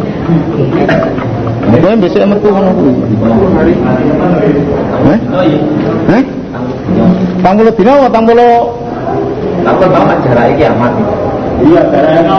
Kowe 1.69 1.95
besok 2.01 2.25
metu 2.25 2.49
ngono 2.49 2.71
kuwi. 2.73 2.93
Heh? 5.09 5.19
Heh? 6.09 6.25
Tang 7.45 7.55
puluh 7.61 7.73
dina 7.77 7.93
apa 8.01 8.09
tang 8.09 8.25
puluh 8.25 8.55
Takut 9.63 9.89
banget 9.93 10.19
jarak 10.25 10.47
kiamat. 10.57 10.93
Iya, 11.59 11.83
jaraknya 11.91 12.37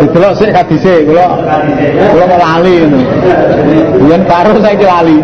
Didelok 0.00 0.32
sik 0.36 0.50
kadise 0.50 1.06
kula 1.06 1.26
kula 2.10 2.24
mau 2.26 2.38
lali 2.40 2.74
ngono. 2.84 2.98
Yen 4.08 4.22
karo 4.26 4.56
saiki 4.58 4.86
lali. 4.88 5.18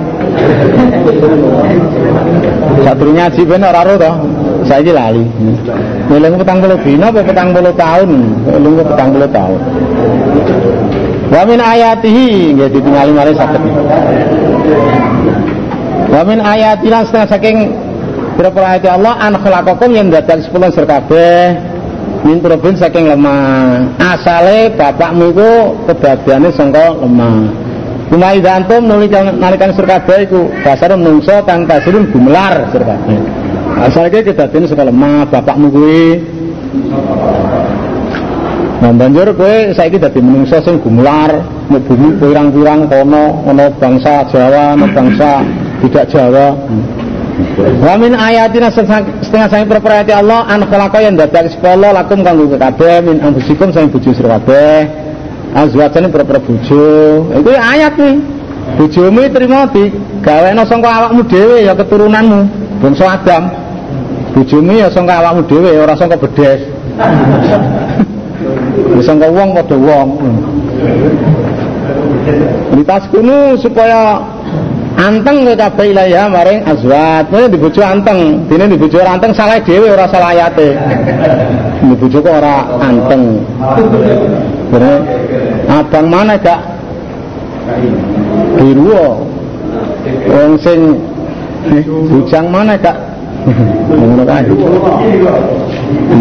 Sadurunge 2.85 3.21
ngaji 3.21 3.41
ben 3.49 3.67
ora 3.67 3.81
ro 3.83 3.95
to. 3.99 4.13
Saiki 4.69 4.93
lali. 4.95 5.25
Eling 6.13 6.35
40 6.39 6.85
dina 6.87 7.07
apa 7.11 7.21
40 7.27 7.75
tahun? 7.75 8.11
Eling 8.55 8.75
40 8.81 9.35
tahun. 9.35 9.61
Wa 11.27 11.43
min 11.43 11.59
ayatihi 11.59 12.55
nggih 12.55 12.69
ditingali 12.71 13.13
mari 13.13 13.33
saged. 13.35 13.63
Wa 16.07 16.23
min 16.23 16.39
ayatilan 16.39 17.03
setengah 17.07 17.29
saking 17.29 17.59
Pira-pira 18.37 18.77
ayat 18.77 18.85
Allah 18.93 19.17
an 19.17 19.33
khalaqakum 19.41 19.97
yang 19.97 20.13
dadak 20.13 20.45
sepuluh 20.45 20.69
sir 20.69 20.85
kabeh 20.85 21.57
min 22.21 22.37
turubin 22.45 22.77
saking 22.77 23.09
lemah. 23.09 23.89
Asale 23.97 24.77
bapakmu 24.77 25.33
iku 25.33 25.53
kedadiane 25.89 26.53
sangka 26.53 26.93
lemah. 27.01 27.49
Kumai 28.13 28.45
dantum 28.45 28.85
nuli 28.85 29.09
nalikan 29.09 29.73
sir 29.73 29.89
kabeh 29.89 30.29
iku 30.29 30.53
dasar 30.61 30.93
menungso 31.01 31.33
kang 31.49 31.65
tasirun 31.65 32.13
gumelar 32.13 32.69
sir 32.77 32.85
kabeh. 32.85 33.19
Asale 33.89 34.13
ki 34.13 34.21
kedadiane 34.29 34.69
sangka 34.69 34.85
lemah 34.85 35.25
bapakmu 35.33 35.73
kuwi. 35.73 36.05
Nah 38.77 38.93
banjur 38.93 39.33
kowe 39.33 39.57
saiki 39.73 39.97
dadi 39.97 40.21
menungso 40.21 40.61
sing 40.61 40.77
gumelar, 40.85 41.33
nek 41.73 41.81
bumi 41.89 42.21
pirang-pirang 42.21 42.85
kono 42.93 43.41
ana 43.49 43.73
bangsa 43.73 44.29
Jawa, 44.29 44.77
ana 44.77 44.87
bangsa 44.93 45.41
tidak 45.81 46.05
Jawa. 46.13 46.53
Wa 47.81 47.95
min 47.97 48.13
ayatina 48.13 48.69
setengah 48.69 49.49
sangi 49.49 49.65
perperayati 49.65 50.13
Allah 50.13 50.45
an 50.45 50.69
khalaqa 50.69 50.99
yang 51.01 51.17
dadak 51.17 51.49
sepolo 51.53 51.89
lakum 51.89 52.21
kanggo 52.21 52.53
kabeh 52.53 53.01
min 53.01 53.17
anfusikum 53.25 53.73
sang 53.73 53.89
bojo 53.89 54.13
sira 54.13 54.37
kabeh. 54.37 54.85
Azwajan 55.57 56.13
perper 56.13 56.37
bojo. 56.45 56.85
Iku 57.33 57.49
ayat 57.57 57.97
nih. 57.97 58.17
Bojomu 58.77 59.23
trimo 59.31 59.63
di 59.73 59.95
gawekno 60.21 60.67
awakmu 60.67 61.23
dhewe 61.31 61.65
ya 61.65 61.73
keturunanmu, 61.73 62.41
bangsa 62.83 63.15
Adam. 63.15 63.47
Bojomu 64.35 64.75
ya 64.75 64.91
sangka 64.91 65.23
awakmu 65.23 65.47
dhewe 65.49 65.81
ora 65.81 65.95
sangka 65.97 66.19
bedes. 66.19 66.61
Ya 68.97 69.03
sangka 69.05 69.29
wong 69.29 69.53
padha 69.53 69.77
wong. 69.77 70.09
Litas 72.73 73.05
kuno 73.13 73.53
supaya 73.61 74.25
anteng 74.97 75.45
kowe 75.45 75.53
kabeh 75.53 75.93
ilaiha 75.93 76.33
maring 76.33 76.65
azwat. 76.65 77.29
Kowe 77.29 77.45
dibojo 77.45 77.85
anteng, 77.85 78.49
dene 78.49 78.73
dibojo 78.73 78.97
ora 79.05 79.21
anteng 79.21 79.37
salah 79.37 79.61
dhewe 79.61 79.93
ora 79.93 80.09
salah 80.09 80.33
ayate. 80.33 80.81
Dibojo 81.85 82.25
kok 82.25 82.35
ora 82.41 82.65
anteng. 82.81 83.45
Bener. 84.73 85.05
Abang 85.69 86.07
mana 86.09 86.41
gak 86.41 86.61
biru 88.57 88.97
wong 90.25 90.57
sing 90.57 90.97
bujang 92.09 92.49
mana 92.49 92.81
gak. 92.81 92.97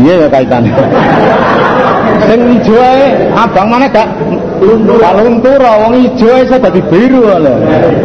Iya 0.04 0.14
ya 0.22 0.28
kaitan. 0.28 0.64
Sing 2.24 2.40
ijo 2.56 2.80
abang 3.36 3.68
mana 3.68 3.88
gak 3.92 4.08
Kaluntur 5.02 5.60
wong 5.60 5.94
ijo 6.00 6.28
ae 6.32 6.48
iso 6.48 6.56
dadi 6.56 6.82
biru 6.88 7.28
lho. 7.28 7.54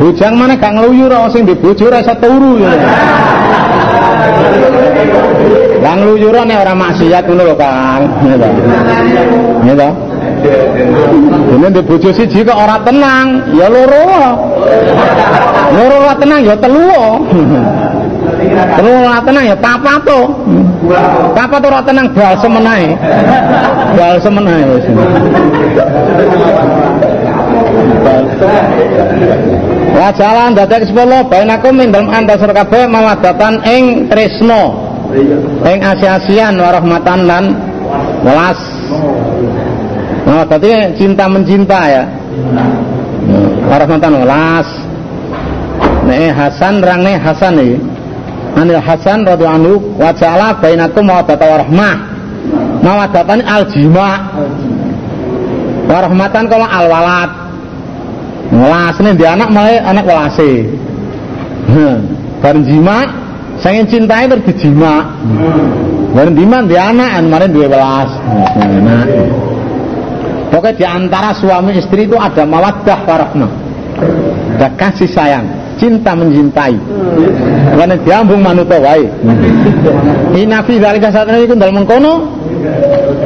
Bujang 0.02 0.34
mana 0.34 0.58
gak 0.58 0.74
ngluyu 0.74 1.06
ora 1.06 1.30
sing 1.30 1.46
di 1.46 1.54
bojo 1.54 1.86
ora 1.86 2.02
iso 2.02 2.14
turu 2.18 2.58
ya. 2.58 2.70
Lah 5.80 5.94
ngluyurane 5.96 6.54
ora 6.58 6.74
maksiat 6.74 7.24
ngono 7.24 7.42
lho 7.48 7.54
Kang. 7.56 8.02
Nggih 9.62 9.74
to. 9.78 10.09
Dene 10.40 11.68
di 11.68 11.82
bojo 11.84 12.10
siji 12.12 12.40
kok 12.40 12.56
tenang, 12.88 13.26
ya 13.52 13.66
loro. 13.68 14.08
Loro 15.70 15.94
ora 16.02 16.14
tenang 16.18 16.40
ya 16.42 16.56
telu. 16.56 17.04
Telu 18.76 18.90
ora 19.04 19.20
tenang 19.22 19.44
ya 19.46 19.56
papat 19.58 20.00
to. 20.02 20.20
Papat 21.36 21.60
ora 21.62 21.80
tenang 21.84 22.06
bal 22.16 22.34
semenae. 22.40 22.88
Bal 23.94 24.16
semenae 24.18 24.62
wis. 24.74 24.84
Wa 29.90 30.08
jalan 30.16 30.56
dadak 30.56 30.88
sepuluh 30.88 31.20
bainakum 31.28 31.76
min 31.76 31.92
dalem 31.92 32.08
antasar 32.08 32.50
kabeh 32.56 32.88
mawadatan 32.88 33.60
ing 33.68 34.08
tresno. 34.08 34.88
Ing 35.66 35.78
asia-asian 35.82 36.54
warahmatan 36.56 37.20
lan 37.26 37.44
welas. 38.22 38.60
Nah, 40.30 40.46
berarti 40.46 40.94
cinta 40.94 41.26
mencinta 41.26 41.90
ya. 41.90 42.06
Warahmatan 43.66 44.14
welas. 44.22 44.68
Nek 46.06 46.30
Hasan 46.38 46.78
rangne 46.78 47.18
Hasan 47.18 47.58
iki. 47.58 47.76
Anil 48.54 48.78
Hasan 48.78 49.26
radhiyallahu 49.26 49.58
anhu 49.58 49.74
wa 49.98 50.14
ja'ala 50.14 50.54
bainakum 50.62 51.02
mawaddatan 51.10 51.46
warahmah. 51.50 51.94
Mawaddatan 52.78 53.42
aljima. 53.42 54.10
Warahmatan 55.90 56.46
kalau 56.46 56.66
alwalat. 56.70 57.30
Welasne 58.54 59.10
di 59.18 59.26
anak 59.26 59.50
malah 59.50 59.82
anak 59.82 60.06
welase. 60.06 60.70
Bareng 62.38 62.62
jima 62.70 63.02
saya 63.58 63.82
cintai 63.82 64.30
terus 64.30 64.46
dijima. 64.46 65.10
Bareng 66.14 66.38
diman 66.38 66.70
di 66.70 66.78
anak 66.78 67.18
kemarin 67.18 67.50
dua 67.50 67.66
welas. 67.66 68.10
Nah, 68.58 69.02
Pokoknya 70.50 70.74
di 70.76 70.84
antara 70.86 71.30
suami 71.32 71.78
istri 71.78 72.10
itu 72.10 72.18
ada 72.18 72.42
mawaddah 72.42 72.98
warahmah. 73.06 73.50
Ada 74.58 74.68
kasih 74.76 75.08
sayang, 75.08 75.46
cinta 75.78 76.12
mencintai. 76.12 76.76
Karena 77.78 77.96
diambung 77.96 78.42
manuta 78.44 78.76
wae. 78.76 79.06
Ina 80.36 80.60
fi 80.66 80.76
dzalika 80.76 81.08
satana 81.08 81.40
iku 81.40 81.56
dalem 81.56 81.82
mengkono 81.82 82.40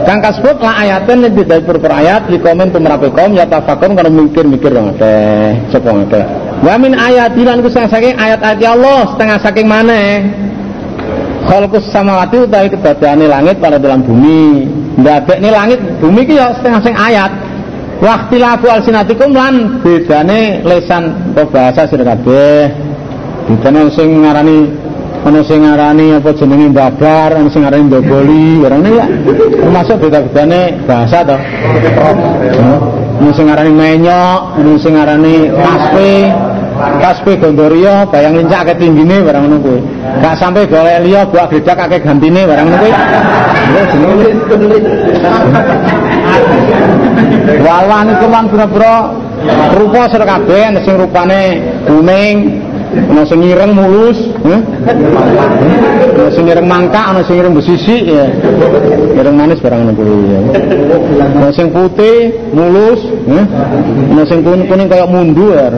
Kang 0.04 0.20
kasbut 0.20 0.60
la 0.60 0.84
ayatan 0.84 1.26
yang 1.26 1.34
tidak 1.42 1.64
berperayat 1.64 2.28
di 2.28 2.36
komen 2.38 2.70
tumrape 2.70 3.08
kom 3.10 3.32
ya 3.32 3.48
tafakum 3.48 3.96
karena 3.96 4.12
mikir-mikir 4.12 4.70
dong 4.70 4.94
teh 5.00 5.56
sapa 5.72 5.90
teh. 6.12 6.24
Wa 6.60 6.76
min 6.76 6.92
ayatilan 6.92 7.64
ku 7.64 7.72
saking 7.72 8.14
ayat-ayat 8.14 8.68
Allah 8.68 9.00
setengah 9.16 9.38
saking 9.40 9.66
mana? 9.66 10.22
Khalqus 11.48 11.88
samawati 11.88 12.44
utawi 12.44 12.68
kedadiane 12.68 13.26
langit 13.26 13.56
pada 13.58 13.80
dalam 13.80 14.04
bumi. 14.04 14.68
Ndadek 14.94 15.42
ini 15.42 15.50
langit 15.50 15.80
bumi 15.98 16.22
ki 16.22 16.38
ya 16.38 16.54
setengah 16.54 16.80
sing 16.82 16.94
ayat. 16.94 17.32
Waktilafu 17.98 18.66
alsinatikum 18.68 19.34
lan 19.34 19.80
bedane 19.82 20.62
lesan 20.66 21.34
atau 21.34 21.46
bahasa 21.50 21.86
sira 21.88 22.04
kabeh. 22.04 22.70
Bedane 23.50 23.90
sing 23.90 24.22
ngarani 24.22 24.58
ana 25.24 25.40
sing 25.42 25.64
ngarani 25.64 26.06
apa 26.20 26.30
jenenge 26.36 26.68
babar, 26.70 27.32
ana 27.34 27.48
sing 27.50 27.64
ngarani 27.64 27.84
ndogoli, 27.90 28.60
barang 28.62 28.82
ya. 28.86 29.06
Termasuk 29.56 29.96
beda-bedane 29.98 30.84
bahasa 30.84 31.26
to. 31.26 31.36
Ana 33.18 33.30
sing 33.34 33.44
ngarani 33.50 33.72
menyok, 33.72 34.40
ana 34.58 34.72
sing 34.78 34.92
ngarani 34.94 35.34
kaspe, 36.74 36.98
kaspe 37.00 37.32
gondorio, 37.38 38.06
bayang 38.10 38.34
lincak 38.38 38.66
ke 38.70 38.74
tinggine 38.82 39.22
barang 39.22 39.42
ngono 39.46 39.58
kuwi. 39.62 39.80
Gak 40.22 40.34
sampai 40.38 40.66
golek 40.66 40.98
liya 41.06 41.22
buak 41.26 41.50
gledak 41.50 41.78
akeh 41.86 42.00
gantine 42.02 42.42
barang 42.46 42.66
ngono 42.66 42.78
kuwi. 42.82 42.92
Ya 43.74 43.82
jenenge 43.90 44.28
Wawan 47.64 48.08
iku 48.12 48.26
mang 48.28 48.48
pira-pira 48.48 49.12
rupa 49.76 50.08
sira 50.08 50.24
kabeh 50.24 50.72
sing 50.84 50.94
rupane 50.96 51.60
kuning, 51.84 52.63
ana 52.94 53.22
sing 53.26 53.40
mulus, 53.74 54.18
eh? 54.46 54.60
ana 56.14 56.62
mangka, 56.62 57.00
ana 57.10 57.20
sing 57.26 57.36
ireng 57.38 57.54
besisi 57.54 58.06
ya. 58.06 58.26
Ireng 59.18 59.34
manis 59.34 59.58
barang 59.58 59.80
ngono 59.82 59.92
kuwi 59.98 60.16
ya. 60.30 60.40
Ana 61.34 61.50
putih, 61.50 62.18
mulus, 62.54 63.00
eh? 63.26 63.44
Ana 64.14 64.22
sing 64.26 64.46
kuning-kuning 64.46 64.86
kaya 64.86 65.06
mundu 65.06 65.54
ya. 65.54 65.70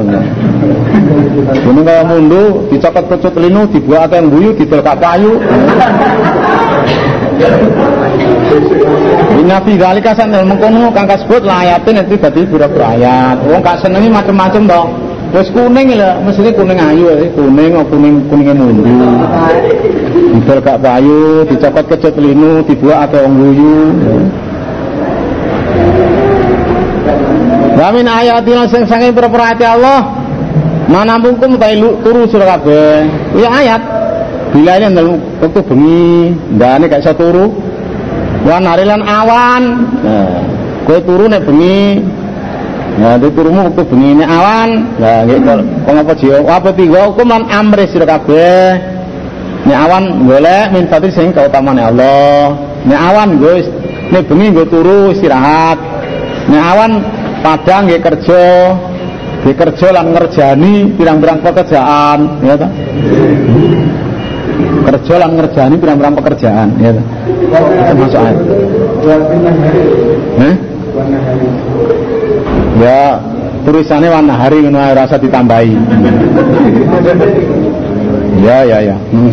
Kuning 1.64 1.84
kaya 1.84 2.02
mundu, 2.04 2.68
dicokot 2.68 3.04
kecut 3.08 3.34
linu, 3.40 3.64
dibuat 3.72 4.12
yang 4.12 4.28
buyu, 4.28 4.52
didol 4.56 4.84
kak 4.84 5.00
payu. 5.00 5.40
Inna 9.36 9.60
fi 9.60 9.72
dzalika 9.76 10.16
sanal 10.16 10.48
mengkono 10.48 10.88
kang 10.96 11.04
kasebut 11.04 11.44
layatin 11.44 12.00
itu 12.00 12.16
dadi 12.16 12.42
pira-pira 12.48 12.96
ayat. 12.96 13.36
Wong 13.44 13.60
gak 13.60 13.84
senengi 13.84 14.08
macem-macem 14.08 14.64
to. 14.64 15.05
Wis 15.34 15.50
kuning 15.50 15.90
lho, 15.90 16.10
mesti 16.22 16.50
kuning 16.54 16.78
ayu 16.78 17.10
ya, 17.10 17.26
kuning 17.34 17.72
oh 17.74 17.84
kuning 17.90 18.14
kuninge 18.30 18.54
mundu. 18.54 18.82
Didol 20.32 20.60
gak 20.62 20.78
payu, 20.78 21.42
dicokot 21.50 21.84
kecut 21.90 22.14
linu, 22.14 22.62
dibuat 22.62 23.10
akeh 23.10 23.20
wong 23.26 23.34
guyu. 23.34 23.78
Wa 27.76 27.88
min 27.92 28.06
ayatina 28.06 28.64
sing 28.70 28.86
sange 28.86 29.10
perperati 29.12 29.66
Allah 29.66 30.14
mana 30.86 31.18
mungkum 31.18 31.58
ta 31.58 31.74
turu 31.74 32.24
sira 32.30 32.56
kabeh. 32.56 33.04
Ya 33.34 33.50
ayat. 33.50 33.82
Bila 34.54 34.78
ini 34.78 34.94
dalam 34.94 35.20
waktu 35.42 35.60
bengi, 35.68 36.32
ndane 36.54 36.86
gak 36.86 37.02
iso 37.02 37.12
turu. 37.18 37.50
Wa 38.46 38.62
narilan 38.62 39.02
awan. 39.02 39.62
Nah, 40.00 40.40
kowe 40.86 40.98
turu 41.02 41.26
bengi. 41.28 42.00
Nah, 42.96 43.20
di 43.20 43.28
turumu 43.28 43.60
waktu 43.60 43.82
bengi 43.84 44.10
nek 44.16 44.30
awan. 44.30 44.70
Nah, 44.96 45.18
gitu. 45.28 45.54
Kok 45.84 45.94
apa 46.00 46.12
jiwa? 46.16 46.38
Apa 46.48 46.70
tiga 46.72 47.00
hukum 47.12 47.28
lan 47.28 47.44
amri 47.52 47.84
sira 47.92 48.08
kabeh. 48.08 48.96
Nek 49.68 49.78
awan 49.84 50.24
golek 50.24 50.66
min 50.72 50.84
fadil 50.88 51.12
sing 51.12 51.28
kautamane 51.36 51.84
Allah. 51.84 52.56
Nek 52.88 53.00
awan 53.12 53.36
gue 53.36 53.68
nek 54.08 54.22
bengi 54.24 54.48
gue 54.56 54.66
turu 54.72 55.12
istirahat. 55.12 55.76
Nek 56.48 56.62
awan 56.72 56.90
padang 57.44 57.84
nggih 57.84 58.00
kerja. 58.00 58.44
Nggih 59.44 59.56
kerja 59.60 59.86
lan 59.92 60.06
ngerjani 60.16 60.72
pirang-pirang 60.96 61.38
pekerjaan, 61.38 62.18
ya 62.42 62.58
ta? 62.58 62.66
Kerja 64.90 65.14
lan 65.22 65.30
ngerjani 65.38 65.74
pirang-pirang 65.78 66.14
pekerjaan, 66.18 66.68
ya 66.82 66.90
ta? 66.96 67.02
Termasuk 67.94 68.20
ayat. 68.26 68.38
Eh? 70.40 70.54
Ya, 72.76 73.16
tulisannya 73.64 74.12
warna 74.12 74.34
hari 74.36 74.60
ngono 74.60 74.78
rasa 74.92 75.16
ditambahi. 75.16 75.72
Ya, 78.44 78.58
ya, 78.68 78.78
ya. 78.92 78.96
Hmm. 79.10 79.32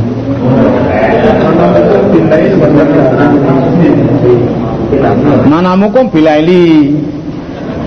Mana 5.50 5.76
mukum 5.76 6.08
bilaili 6.08 6.96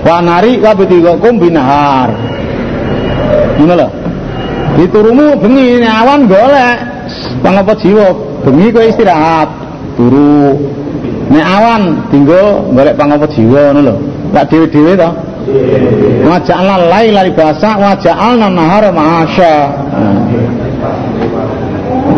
wa 0.05 0.21
nari 0.21 0.61
wa 0.61 0.71
betigakum 0.77 1.41
binahar. 1.41 2.13
Ngono 3.57 3.73
lho. 3.73 3.89
Diturumu 4.77 5.41
bengi 5.41 5.81
awan 5.81 6.29
golek 6.29 6.77
pangapa 7.41 7.73
jiwa 7.81 8.13
bengi 8.45 8.69
kowe 8.69 8.85
istirahat 8.85 9.49
turu 9.97 10.53
nek 11.33 11.45
awan 11.49 11.81
dinggo 12.13 12.69
golek 12.77 12.93
pangapa 12.93 13.25
jiwa 13.25 13.73
ngono 13.73 13.81
lho. 13.81 13.95
Lak 14.37 14.53
dhewe-dhewe. 14.53 15.26
Wa 16.27 16.37
ja'alna 16.43 16.75
laila 16.91 17.23
libasa 17.23 17.79
wa 17.79 17.95
ja'alna 17.95 18.47
nahara 18.51 18.91
ma'asya. 18.91 19.55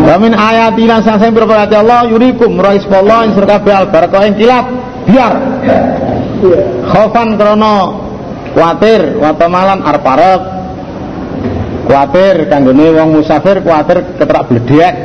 Wa 0.10 0.16
min 0.18 0.34
ayati 0.34 0.84
lan 0.90 1.06
sang 1.06 1.22
berperhati 1.22 1.76
Allah 1.78 2.10
yurikum 2.10 2.58
rais 2.58 2.82
Allah 2.90 3.30
ing 3.30 3.34
surga 3.38 3.62
al 3.62 3.88
barakah 3.94 4.26
ing 4.26 4.36
kilat. 4.40 4.66
Biar. 5.06 5.34
Khaufan 6.90 7.38
krana 7.38 7.76
kuatir 8.54 9.20
wa 9.22 9.30
tamalan 9.38 9.80
arep 9.86 10.06
arep 10.06 10.42
kuatir 11.86 12.36
kanggone 12.50 12.86
wong 12.98 13.10
musafir 13.22 13.62
kuatir 13.66 14.06
keterak 14.18 14.46
bledek 14.50 14.96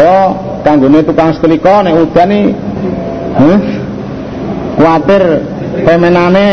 apa 0.00 0.16
kanggone 0.64 1.04
tukang 1.04 1.36
setrika 1.36 1.84
nek 1.84 1.92
udan 2.00 2.30
iki 2.32 2.42
huh? 3.36 3.58
kuatir 4.80 5.22
pemenane 5.84 6.48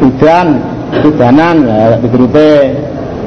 udan 0.00 0.46
udanan 1.04 1.56
ya 1.64 1.96
diturute 2.02 2.52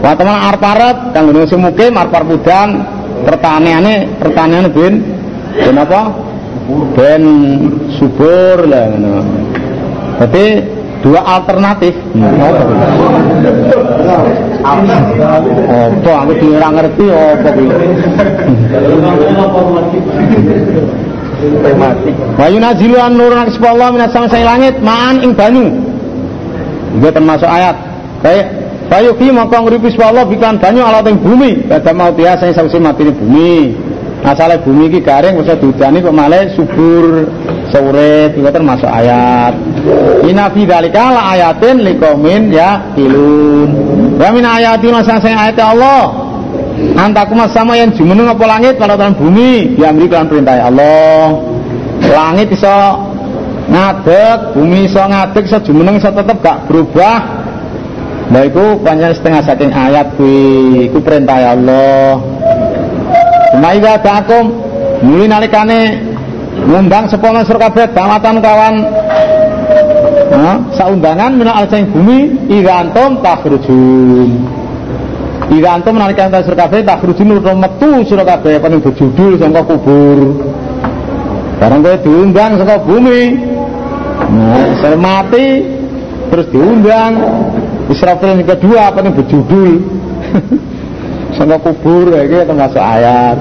Wah 0.03 0.19
teman 0.19 0.35
arep 0.35 1.15
kanggone 1.15 1.47
sing 1.47 1.63
mukim 1.63 1.95
arep 1.95 2.11
arep 2.11 2.35
udan 2.35 2.69
pertaniane 3.23 4.19
pertaniane 4.19 4.67
ben 4.67 4.99
ben 5.63 5.75
apa 5.79 6.11
ben 6.91 7.23
subur 7.95 8.67
lah 8.67 8.91
ngono. 8.91 9.23
Berarti 10.19 10.45
dua 10.99 11.23
alternatif. 11.23 11.95
Apa 14.59 16.11
aku 16.27 16.45
ora 16.51 16.67
ngerti 16.67 17.05
apa 17.07 17.49
kuwi. 17.55 17.67
Wa 22.35 22.47
yunazilu 22.51 22.99
an 22.99 23.15
nurun 23.15 23.39
Allah 23.47 23.87
minas 23.95 24.11
sama 24.11 24.27
langit 24.27 24.83
ma'an 24.83 25.23
ing 25.23 25.31
banyu. 25.31 25.92
Juga 26.93 27.09
termasuk 27.09 27.49
ayat. 27.49 27.75
Baik, 28.23 28.45
Fayuki 28.93 29.31
maka 29.33 29.57
nguripi 29.57 29.89
Allah 29.99 30.21
bikan 30.27 30.61
banyu 30.61 30.85
ala 30.85 31.01
ing 31.07 31.17
bumi. 31.17 31.65
Pada 31.65 31.91
mau 31.95 32.13
dia 32.13 32.37
sing 32.37 32.53
mati 32.83 33.09
bumi. 33.09 33.73
Asale 34.23 34.55
bumi 34.63 34.87
iki 34.87 35.03
garing 35.03 35.35
bisa 35.35 35.59
diudani 35.59 35.99
kok 35.99 36.15
malah 36.15 36.47
subur 36.55 37.27
sore 37.75 38.31
itu 38.31 38.39
termasuk 38.39 38.87
ayat. 38.87 39.51
Ina 40.23 40.47
fi 40.47 40.63
dzalika 40.63 41.11
la 41.11 41.21
ayatin 41.35 41.83
liqaumin 41.83 42.47
ya 42.55 42.95
ilun. 42.95 43.69
Wa 44.15 44.31
min 44.31 44.47
ayatin 44.47 44.95
masa 44.95 45.19
sing 45.19 45.35
ayat 45.35 45.59
Allah. 45.59 46.31
Antakum 46.95 47.43
sama 47.51 47.75
yang 47.75 47.91
jumeneng 47.91 48.31
apa 48.31 48.45
langit 48.47 48.79
kalau 48.79 48.95
bumi 48.95 49.75
diambil 49.75 50.07
kan 50.07 50.31
perintah 50.31 50.55
Allah. 50.71 51.35
Langit 52.07 52.47
iso 52.55 52.77
ngadeg, 53.69 54.57
bumi 54.57 54.89
iso 54.89 54.99
ngadeg, 54.99 55.43
iso 55.47 55.59
jumeneng 55.63 55.99
iso 55.99 56.09
tetep 56.11 56.37
gak 56.43 56.67
berubah. 56.67 57.17
Nah 58.31 58.41
itu 58.47 58.79
banyak 58.79 59.19
setengah 59.19 59.41
saking 59.43 59.71
ayat 59.71 60.15
kuwi 60.15 60.89
iku 60.89 61.03
perintah 61.03 61.53
Allah. 61.53 62.17
Maida 63.59 63.99
ta'akum 64.01 64.49
muli 65.05 65.29
nalikane 65.29 66.01
ngundang 66.65 67.05
sepuluh 67.11 67.45
sur 67.45 67.59
kabeh 67.61 67.91
dawatan 67.93 68.41
kawan 68.41 68.75
Nah, 70.33 70.57
saundangan 70.73 71.37
minal 71.37 71.61
aljang 71.61 71.93
bumi 71.93 72.49
ira 72.49 72.81
antum 72.81 73.21
takhrujun. 73.21 74.41
Ira 75.53 75.77
antum 75.77 75.93
nalikane 75.93 76.41
sur 76.41 76.57
kabeh 76.57 76.81
takhrujun 76.81 77.37
ora 77.37 77.53
metu 77.53 78.01
sur 78.09 78.17
kabeh 78.17 78.57
paling 78.57 78.81
berjudul 78.81 79.37
saka 79.37 79.61
kubur. 79.61 80.19
Barang 81.61 81.85
kowe 81.85 81.95
diundang 82.01 82.57
saka 82.57 82.81
bumi. 82.81 83.52
Nah, 84.31 84.79
saya 84.79 84.95
mati 84.95 85.67
terus 86.31 86.47
diundang. 86.49 87.13
Israfil 87.91 88.39
yang 88.39 88.47
kedua 88.47 88.89
apa 88.89 89.03
nih 89.03 89.11
berjudul. 89.11 89.71
Sama 91.37 91.59
kubur 91.59 92.13
ya 92.13 92.29
gitu 92.29 92.45
termasuk 92.45 92.79
ayat. 92.79 93.37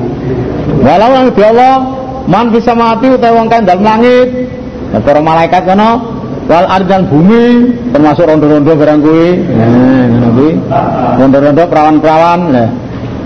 Walau 0.80 1.12
yang 1.12 1.28
di 1.30 1.42
Allah 1.44 1.76
man 2.24 2.48
bisa 2.48 2.72
mati 2.72 3.12
utawa 3.12 3.44
wong 3.44 3.48
kan 3.52 3.68
dalam 3.68 3.84
langit. 3.84 4.48
Ya, 4.92 5.00
para 5.00 5.20
malaikat 5.20 5.68
kono 5.68 6.20
wal 6.48 6.66
ardan 6.68 7.08
bumi 7.08 7.72
termasuk 7.94 8.28
rondo-rondo 8.28 8.76
barang 8.76 9.00
nah 9.00 11.16
rondo-rondo 11.16 11.62
perawan-perawan 11.70 12.40
nah. 12.50 12.68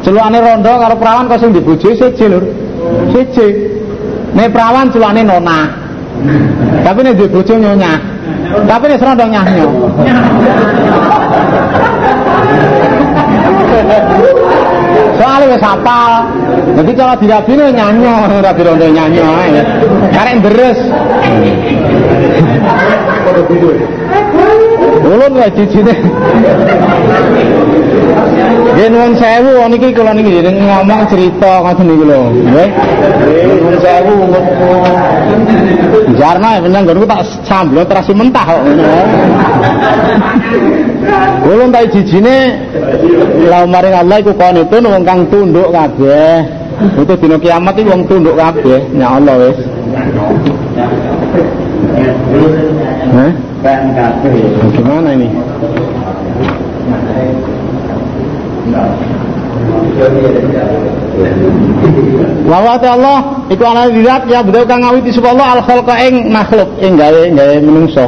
Rondo 0.06 0.72
karo 0.78 0.94
perawan 0.94 1.26
kok 1.26 1.42
sing 1.42 1.50
dibojo 1.50 1.90
siji 1.96 2.26
lur. 2.30 2.44
Siji. 3.10 3.74
Perawan 4.36 4.92
celukane 4.94 5.26
nona 5.26 5.85
tapi 6.84 6.98
nek 7.02 7.14
dibojo 7.18 7.54
nyonya 7.58 7.92
tapi 8.66 8.84
nek 8.88 9.02
rondo 9.02 9.24
nyahnyo 9.26 9.66
Soalnya 15.16 15.56
wis 15.56 15.64
apal. 15.64 16.28
Jadi 16.76 16.92
kalau 16.92 17.16
dirabine 17.16 17.72
nyanyo, 17.72 18.14
ora 18.36 18.52
dirondo 18.52 18.84
nyanyo 18.84 19.24
ae. 19.24 19.60
Karek 20.12 20.36
deres. 20.44 20.78
Ulun 25.04 25.32
wae 25.36 25.50
cicine. 25.52 25.94
Nggih 28.76 28.88
nuwun 28.92 29.12
sewu 29.16 29.52
niki 29.72 29.88
kula 29.96 30.12
niki 30.12 30.40
ngomong 30.40 31.00
cerita 31.10 31.52
ngoten 31.64 31.84
niku 31.88 32.04
lho. 32.08 32.20
Nggih. 32.32 32.68
Nuwun 33.48 33.76
sewu. 33.80 34.14
Jarna 36.16 36.60
menang 36.62 36.82
nggonku 36.86 37.06
tak 37.08 37.20
samblo 37.44 37.82
terasi 37.84 38.12
mentah 38.16 38.44
kok 38.46 38.60
ngono. 38.64 38.84
Ulun 41.46 41.68
tak 41.72 41.92
jijine 41.92 42.36
la 43.48 43.66
maring 43.68 43.94
Allah 43.94 44.16
iku 44.20 44.32
kon 44.34 44.56
itu 44.60 44.76
wong 44.80 45.04
kang 45.04 45.20
tunduk 45.28 45.68
kabeh. 45.72 46.44
Itu 46.76 47.14
dina 47.16 47.36
kiamat 47.40 47.74
iki 47.80 47.88
wong 47.88 48.04
tunduk 48.04 48.36
kabeh, 48.36 48.84
ya 48.92 49.16
Allah 49.16 49.34
wis. 49.40 49.58
Hah? 53.16 53.32
Gimana 53.66 55.08
ini? 55.18 55.28
Wa 62.46 62.78
Allah 62.78 63.22
iku 63.50 63.64
ana 63.66 63.90
dirat 63.90 64.22
ya 64.30 64.46
betul 64.46 64.70
kang 64.70 64.86
ngawiti 64.86 65.10
sapa 65.10 65.34
Allah 65.34 65.58
al 65.58 65.62
khalqa 65.66 65.94
ing 66.06 66.30
makhluk 66.30 66.70
ing 66.78 66.94
gawe 66.94 67.20
gawe 67.34 67.54
menungso. 67.58 68.06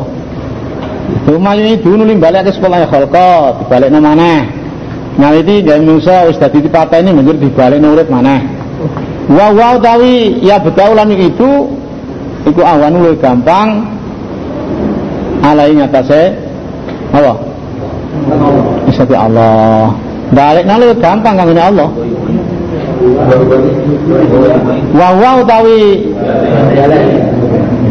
Lumayan 1.26 1.74
itu 1.74 1.90
nuli 1.90 2.14
balik 2.14 2.46
ke 2.46 2.52
sekolah 2.54 2.86
khalqa 2.86 3.58
dibalik 3.58 3.90
maneh. 3.90 4.46
Ngawiti 5.18 5.66
gawe 5.66 5.78
menungso 5.82 6.14
wis 6.30 6.38
dadi 6.38 6.62
dipateni 6.62 7.10
banjur 7.10 7.34
dibalik 7.34 7.82
urip 7.82 8.06
maneh. 8.06 8.46
Wa 9.26 9.50
wa 9.50 9.74
utawi 9.74 10.38
ya 10.38 10.62
betul 10.62 10.94
lan 10.94 11.10
itu 11.10 11.50
iku 12.46 12.62
awan 12.62 12.94
luwih 12.94 13.18
gampang 13.18 13.97
alai 15.42 15.74
ngatasé 15.74 16.22
apa? 17.12 17.32
Gusti 18.86 19.14
Allah. 19.16 19.94
Balik 20.28 20.64
nang 20.68 20.82
gampang 21.00 21.34
kanggone 21.40 21.62
Allah. 21.62 21.88
Wa 24.92 25.08
wa 25.16 25.30
utawi 25.40 26.04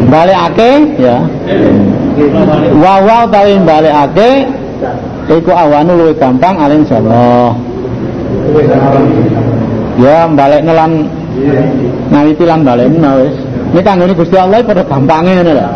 balikake 0.06 0.70
ya. 1.02 1.16
Wa 2.78 2.94
wa 3.02 3.16
utawi 3.26 3.54
balikake 3.66 4.30
iku 5.28 5.50
awanu 5.52 5.92
luwih 5.98 6.16
gampang 6.16 6.56
alin 6.56 6.86
Allah 6.88 7.52
ya 10.00 10.24
balik 10.32 10.62
lan 10.64 10.92
ngawiti 12.08 12.44
lan 12.48 12.60
balik 12.64 12.88
wis 12.88 13.36
ini 13.68 13.80
kanggone 13.84 14.14
Gusti 14.16 14.36
Allah 14.36 14.64
pada 14.64 14.82
gampange 14.84 15.32
ngono 15.36 15.52
lho 15.52 15.68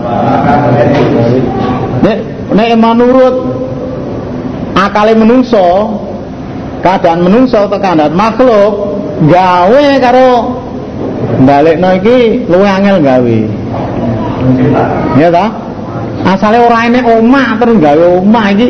nek 2.03 2.17
nek 2.53 2.69
menurut 2.77 3.35
akale 4.77 5.13
menungso 5.13 5.99
keadaan 6.81 7.21
menungso 7.23 7.69
keadaan 7.69 8.13
makhluk 8.17 8.73
gawe 9.29 9.85
karo 10.03 10.31
balikno 11.47 11.89
iki 11.99 12.47
luwih 12.51 12.71
angel 12.71 12.99
gawe. 13.03 13.39
Ya 15.19 15.29
ta? 15.31 15.47
Asale 16.23 16.59
ora 16.63 16.87
enek 16.87 17.05
omah 17.07 17.59
terus 17.59 17.77
gawe 17.79 18.05
omah 18.19 18.47
iki 18.55 18.69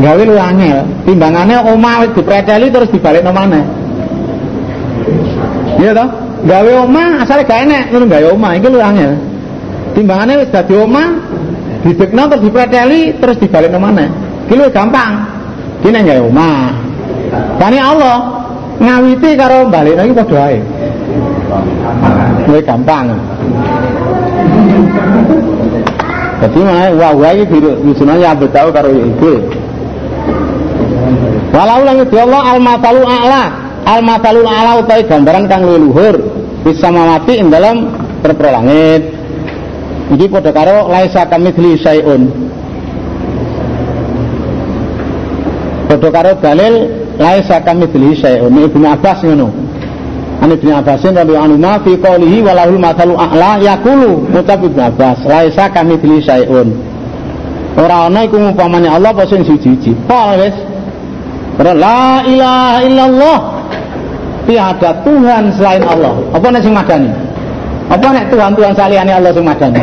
gawe 0.00 0.22
luwih 0.24 0.44
angel. 0.44 0.78
Timbangane 1.04 1.54
omah 1.60 1.94
wis 2.04 2.12
dipreteli 2.16 2.72
terus 2.72 2.88
dibalikno 2.88 3.30
maneh. 3.32 3.64
Iya 5.76 5.92
ta 5.92 6.25
gawe 6.44 6.72
omah 6.84 7.24
asale 7.24 7.48
gak 7.48 7.64
enek 7.64 7.82
terus 7.88 8.04
gawe 8.04 8.26
omah 8.36 8.50
iki 8.58 8.68
luwih 8.68 8.84
angel 8.84 9.12
timbangane 9.96 10.32
wis 10.44 10.52
dadi 10.52 10.74
omah 10.76 11.08
didekno 11.86 12.22
terus 12.28 12.42
dipreteli 12.44 13.00
terus 13.16 13.36
dibalikno 13.40 13.78
maneh 13.80 14.08
iki 14.44 14.54
luwih 14.58 14.72
gampang 14.74 15.12
kene 15.80 16.04
gawe 16.04 16.22
omah 16.28 16.86
Tani 17.56 17.78
Allah 17.80 18.18
ngawiti 18.78 19.30
karo 19.34 19.66
balik 19.72 19.96
lagi 19.96 20.12
padha 20.12 20.38
ae. 20.52 20.58
Gampang. 22.62 23.06
Jadi 26.36 26.58
mana 26.60 26.92
wah 26.94 27.12
wah 27.16 27.32
iki 27.32 27.44
biru 27.48 27.72
ya 28.20 28.36
tahu 28.36 28.68
karo 28.70 28.90
itu. 28.92 29.32
Walau 31.50 31.80
lang 31.88 32.04
itu 32.04 32.16
Allah 32.20 32.42
al 32.52 32.60
matalu 32.60 33.02
a'la 33.06 33.65
al 33.86 34.02
matalu 34.02 34.42
a'la 34.42 34.82
utai 34.82 35.06
gambaran 35.06 35.46
kang 35.46 35.62
luhur 35.62 36.18
bisa 36.66 36.90
mati 36.90 37.38
ing 37.38 37.48
dalam 37.48 37.94
perpro 38.18 38.50
langit. 38.50 39.14
Iki 40.10 40.26
padha 40.30 40.50
karo 40.50 40.90
laisa 40.90 41.22
kamitsli 41.30 41.78
syai'un. 41.78 42.22
Padha 45.86 46.08
karo 46.10 46.30
dalil 46.42 46.74
laisa 47.18 47.62
kamitslihi 47.62 48.14
syai'un. 48.18 48.50
Ibnu 48.50 48.86
Abbas 48.86 49.22
ngono. 49.22 49.48
An 50.36 50.52
Ibnu 50.52 50.68
Abbasin 50.68 51.16
radhiyallahu 51.16 51.48
anhu 51.64 51.80
fi 51.86 51.92
qoulihi 51.96 52.44
walahul 52.44 52.76
mathalu 52.82 53.14
a'la 53.16 53.56
yaqulu 53.62 54.28
ucap 54.34 54.60
Ibnu 54.62 54.82
Abbas 54.82 55.22
laisa 55.22 55.70
kamitslihi 55.70 56.22
syai'un. 56.26 56.68
Ora 57.78 58.10
ana 58.10 58.26
iku 58.26 58.40
umpamane 58.40 58.88
Allah 58.90 59.14
apa 59.14 59.28
sing 59.28 59.46
siji-siji. 59.46 59.94
Pol 60.10 60.42
wis. 60.42 60.56
La 61.56 62.20
ilaha 62.28 62.78
illallah 62.84 63.55
tiada 64.46 64.90
Tuhan 65.02 65.52
selain 65.52 65.82
Allah 65.84 66.14
apa 66.32 66.46
nek 66.48 66.62
sing 66.62 66.72
madani 66.72 67.10
apa 67.90 68.06
nek 68.10 68.24
Tuhan-Tuhan 68.30 68.72
saliyane 68.74 69.12
Allah 69.12 69.30
sing 69.34 69.44
madani 69.44 69.82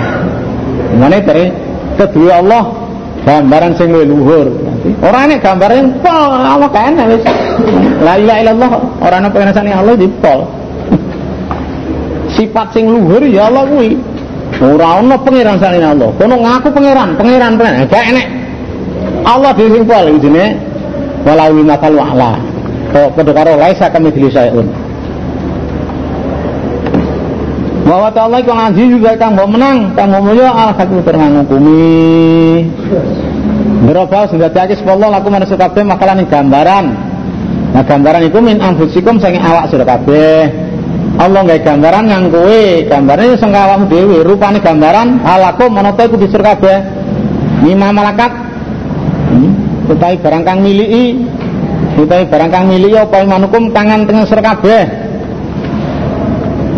Mane 0.93 1.17
dari 1.25 1.49
kedua 1.97 2.41
Allah 2.41 2.63
gambaran 3.25 3.71
sing 3.77 3.89
luhur 3.93 4.47
Orang 4.99 5.31
ini 5.31 5.39
gambarnya 5.39 6.03
pol, 6.03 6.31
Allah 6.35 6.67
kan 6.67 6.99
wis. 7.07 7.23
La 8.03 8.19
ilaha 8.19 8.39
illallah, 8.43 8.71
orang 8.99 9.31
ana 9.31 9.79
Allah 9.79 9.95
di 9.95 10.11
pol. 10.19 10.43
Sifat 12.35 12.75
sing 12.75 12.91
luhur 12.91 13.23
ya 13.23 13.47
Allah 13.47 13.63
kuwi. 13.63 13.95
Ora 14.59 14.99
ana 14.99 15.15
pangeran 15.15 15.55
saline 15.55 15.87
Allah. 15.87 16.11
Kono 16.19 16.35
ngaku 16.35 16.67
pangeran, 16.75 17.15
pangeran 17.15 17.55
pangeran. 17.55 17.87
Gak 17.87 18.03
enek. 18.11 18.27
Allah 19.23 19.51
di 19.55 19.65
sing 19.71 19.83
pol 19.87 20.05
jenenge 20.19 20.59
wala 21.23 21.47
matal 21.55 21.95
wa'la. 21.95 22.31
Padha 22.93 23.33
karo 23.33 23.57
laisa 23.57 23.89
kami 23.89 24.13
sayun. 24.29 24.69
Bahwa 27.83 28.07
Allah 28.15 28.39
iku 28.39 28.53
ngaji 28.55 28.83
juga 28.95 29.11
kang 29.19 29.35
menang, 29.35 29.91
kang 29.97 30.13
mulya 30.13 30.53
al 30.53 30.71
hakim 30.77 31.03
terngangukumi. 31.03 32.63
Berapa 33.83 34.31
sudah 34.31 34.47
jadi 34.47 34.71
sepuluh 34.79 35.11
laku 35.11 35.27
manusia 35.27 35.59
kabeh 35.59 35.83
makalah 35.83 36.15
ini 36.15 36.23
gambaran. 36.29 36.85
Nah 37.75 37.83
gambaran 37.83 38.31
itu 38.31 38.39
min 38.39 38.63
anfusikum 38.63 39.19
sange 39.19 39.41
awak 39.41 39.67
sudah 39.67 39.83
kabeh. 39.83 40.47
Allah 41.19 41.43
nggak 41.43 41.61
gambaran 41.67 42.05
yang 42.07 42.23
kue, 42.31 42.87
gambarnya 42.87 43.35
sing 43.35 43.51
awakmu 43.51 43.85
dhewe, 43.91 44.17
rupane 44.23 44.63
gambaran 44.63 45.19
halakum 45.21 45.75
menapa 45.75 46.07
iku 46.07 46.15
disur 46.15 46.39
kabeh. 46.39 46.79
Mima 47.67 47.91
malakat. 47.91 48.31
Hmm, 49.27 49.91
utawi 49.91 50.15
barang 50.23 50.43
kang 50.47 50.63
utawi 51.97 52.25
barang 52.25 52.49
kang 52.49 52.65
miliki 52.69 52.97
apa 52.97 53.21
manukum 53.25 53.69
tangan 53.69 54.05
tengah 54.09 54.25
sur 54.25 54.41
kabeh. 54.41 54.83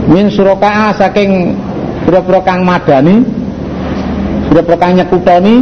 Min 0.06 0.30
suraka 0.30 0.93
saking 1.01 1.58
pira-pira 2.06 2.39
kang 2.45 2.62
madani, 2.62 3.25
pira-pira 4.51 4.78
kang 4.78 4.91
nyekutoni, 5.01 5.56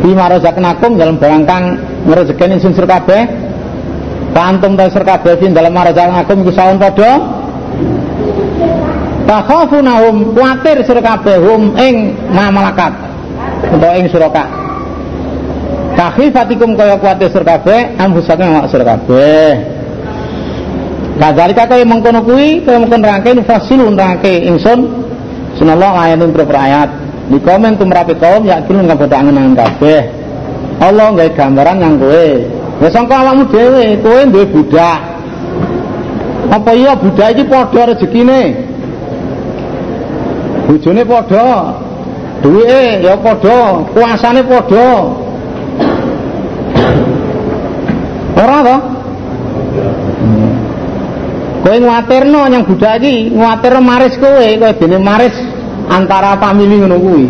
bima 0.00 0.32
razaqnakum 0.32 0.96
dalam 0.96 1.20
barang 1.20 1.42
kang 1.44 1.64
ngrezekeni 2.08 2.56
sing 2.62 2.72
sir 2.72 2.88
kabeh. 2.88 3.26
Pantum 4.32 4.74
ta 4.74 4.88
sir 4.90 5.04
kabeh 5.04 5.38
dalam 5.52 5.74
razaqnakum 5.74 6.46
iku 6.46 6.52
saun 6.54 6.80
padha. 6.80 7.12
Takhafunahum 9.24 10.36
kuatir 10.36 10.84
sir 10.86 10.98
kabeh 11.02 11.36
hum 11.42 11.74
ing 11.76 12.16
malakat 12.32 12.92
utawa 13.72 13.96
ing 13.98 14.06
suraka 14.12 14.63
Takhifatikum 16.04 16.76
kaya 16.76 17.00
kuatir 17.00 17.32
sir 17.32 17.40
kabeh 17.40 17.96
ambusaken 17.96 18.44
awak 18.52 18.68
sir 18.68 18.84
kabeh. 18.84 19.56
Kadzalika 21.16 21.64
kaya 21.64 21.80
mengkono 21.80 22.20
kuwi 22.20 22.60
kaya 22.60 22.76
mengkono 22.76 23.08
rangke 23.08 23.32
fasilun 23.40 23.96
rangke 23.96 24.44
ingsun. 24.44 24.84
Sunallah 25.56 26.04
ayatin 26.04 26.28
berapa 26.28 26.52
ayat. 26.60 26.92
Di 27.32 27.40
komen 27.40 27.80
tumrapi 27.80 28.20
kaum 28.20 28.44
yakin 28.44 28.84
nggak 28.84 29.00
pada 29.00 29.16
angen-angen 29.16 29.56
kabeh. 29.56 30.12
Allah 30.84 31.08
nggak 31.08 31.40
gambaran 31.40 31.80
yang 31.80 31.96
kowe. 31.96 32.28
Ya 32.84 32.88
sangka 32.92 33.24
awakmu 33.24 33.48
dhewe 33.48 33.96
kowe 34.04 34.20
duwe 34.28 34.44
budak. 34.44 35.00
Apa 36.52 36.70
iya 36.76 36.92
budak 37.00 37.32
iki 37.32 37.48
padha 37.48 37.96
rezekine? 37.96 38.60
Bojone 40.68 41.02
padha. 41.08 41.48
Duwike 42.44 43.08
ya 43.08 43.16
padha 43.16 43.88
kuasane 43.96 44.44
padha 44.44 45.24
ora 48.34 48.58
to 48.66 48.76
kowe 51.64 51.80
nguatirno 51.80 52.44
yang 52.52 52.68
budak 52.68 53.00
iki 53.00 53.32
nguatirno 53.32 53.80
maris 53.80 54.14
kowe 54.20 54.44
kowe 54.60 54.72
dene 54.76 54.98
maris 55.00 55.32
antara 55.88 56.36
famili 56.36 56.76
ngono 56.76 57.00
kuwi. 57.00 57.26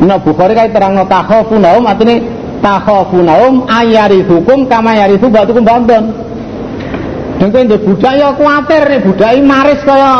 Nek 0.00 0.24
Bukhari 0.24 0.56
kae 0.56 0.72
terangno 0.72 1.04
takhafunahum 1.04 1.84
artine 1.84 2.24
takhafunahum 2.64 3.68
ayarithukum 3.68 4.64
kama 4.64 4.96
yarithu 4.96 5.28
batukum 5.28 5.60
bandon. 5.60 6.04
Dengke 7.36 7.68
ndek 7.68 7.84
budak 7.84 8.16
ya 8.16 8.32
kuwatir 8.32 8.82
nek 8.88 9.04
budaki 9.04 9.40
maris 9.44 9.80
kaya 9.84 10.12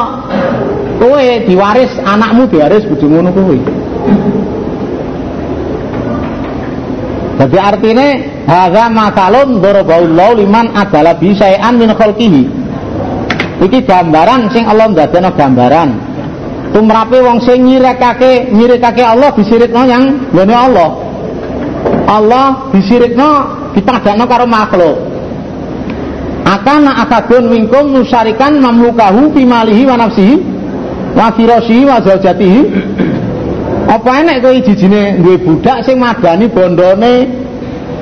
kowe 1.01 1.25
diwaris 1.49 1.93
anakmu 2.05 2.45
diwaris 2.53 2.85
bojomu 2.85 3.25
ngono 3.25 3.31
kuwi. 3.33 3.59
Jadi 7.35 7.59
artinya 7.59 8.07
hadza 8.47 8.85
masalun 8.93 9.59
daraballahu 9.65 10.39
liman 10.39 10.71
adala 10.77 11.17
bi 11.17 11.35
syai'an 11.35 11.75
min 11.75 11.91
khalqihi. 11.97 12.64
Iki 13.63 13.87
gambaran 13.87 14.51
sing 14.51 14.67
Allah 14.67 14.91
ndadekno 14.91 15.31
gambaran. 15.39 15.89
Tumrape 16.75 17.19
wong 17.23 17.39
sing 17.47 17.63
nyirekake 17.63 18.51
nyirekake 18.51 19.03
Allah 19.07 19.31
disirikno 19.39 19.83
yang 19.87 20.05
ngene 20.35 20.55
Allah. 20.55 20.91
Allah 22.11 22.47
disirikno 22.75 23.29
dipadakno 23.75 24.25
karo 24.27 24.47
makhluk. 24.51 24.97
Akana 26.45 27.01
akadun 27.07 27.49
minkum 27.49 27.95
nusarikan 27.95 28.59
mamlukahu 28.61 29.33
fi 29.33 29.43
malihi 29.47 29.87
wa 29.87 29.97
nafsihi 29.97 30.35
wa 31.17 31.33
firasihi 31.33 31.85
wa 31.89 31.97
zaujatihi 32.05 32.61
apa 33.89 34.11
enek 34.21 34.43
kowe 34.43 34.61
jijine 34.61 35.13
duwe 35.23 35.37
budak 35.39 35.85
sing 35.87 35.97
madani 36.01 36.49
bondone 36.49 37.29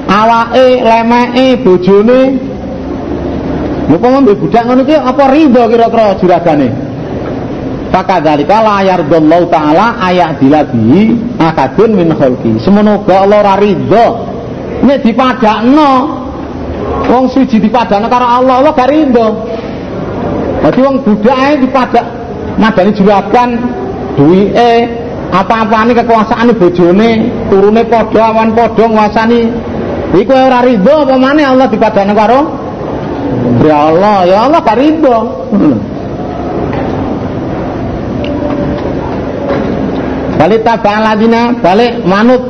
awake 0.08 0.66
lemeke 0.88 1.56
bojone 1.64 2.18
Kok 3.92 4.24
duwe 4.24 4.35
budak 4.40 4.62
ngono 4.64 4.83
ki 4.88 4.96
apa 4.96 5.24
rido 5.28 5.62
kira-kira 5.68 6.16
juragane 6.16 6.68
Fakadzalika 7.92 8.64
la 8.64 8.81
yardallahu 8.81 9.52
taala 9.52 10.00
ayat 10.00 10.40
dilabi 10.40 11.12
akadun 11.37 11.92
min 11.92 12.09
khalqi. 12.16 12.57
Semono 12.64 13.05
Allah 13.05 13.38
ora 13.44 13.55
ridho 13.61 14.07
nek 14.81 15.05
dipadakno 15.05 15.90
wong 17.05 17.24
suci 17.28 17.61
dipadakno 17.61 18.09
karo 18.09 18.24
Allah 18.24 18.64
Allah 18.64 18.72
gak 18.72 18.88
ridho. 18.88 19.26
Dadi 20.64 20.81
wong 20.81 21.05
budake 21.05 21.68
dipadak 21.68 22.07
madani 22.57 22.96
juragan 22.96 23.50
duwike 24.16 24.72
apa-apane 25.37 25.92
kekuasaane 25.92 26.52
bojone 26.57 27.11
turune 27.52 27.85
padha 27.92 28.33
awan 28.33 28.57
padha 28.57 28.88
nguasani 28.88 29.40
iku 30.16 30.33
ora 30.33 30.64
ridho 30.64 31.05
apa 31.05 31.14
maneh 31.20 31.44
Allah 31.44 31.68
dipadakno 31.68 32.16
karo 32.16 32.62
Ya 33.62 33.78
Allah, 33.90 34.16
ya 34.26 34.38
Allah 34.46 34.60
gak 34.64 34.78
ridho. 34.78 35.18
Hmm. 35.52 35.76
balik 40.42 40.66
tabah 40.66 40.98
ladina 40.98 41.54
balik 41.62 42.02
manut. 42.02 42.42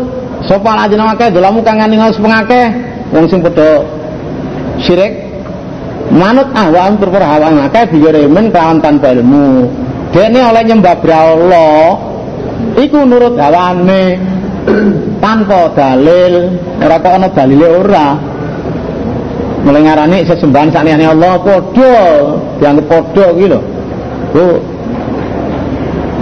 Sapa 0.48 0.74
ladina 0.74 1.12
akeh? 1.12 1.28
Dolamu 1.28 1.60
kang 1.60 1.76
nganingal 1.76 2.10
sepengake 2.16 2.72
wong 3.12 3.28
sing 3.28 3.44
padha 3.44 3.84
syirik. 4.80 5.12
Manut 6.08 6.48
ahwaan 6.56 6.96
perkara 6.96 7.36
hawa 7.36 7.68
akeh 7.68 7.92
biyeremen 7.92 8.48
kelawan 8.48 8.80
tanpa 8.80 9.12
ilmu. 9.12 9.68
Dene 10.12 10.40
oleh 10.40 10.62
nyembah 10.64 10.96
Allah 11.04 12.00
iku 12.80 13.04
nurut 13.04 13.36
hawane. 13.36 14.16
Tanpa 15.22 15.70
dalil. 15.76 16.58
Ora 16.82 16.96
kok 16.98 17.12
ana 17.12 17.28
dalile 17.30 17.66
ora 17.82 18.31
mulai 19.62 19.82
ngarani 19.86 20.18
sesembahan 20.26 20.68
sakjane 20.74 21.06
Allah 21.06 21.38
padha 21.38 21.94
dianggap 22.58 22.86
padha 22.90 23.24
iki 23.34 23.46
lho 23.50 23.60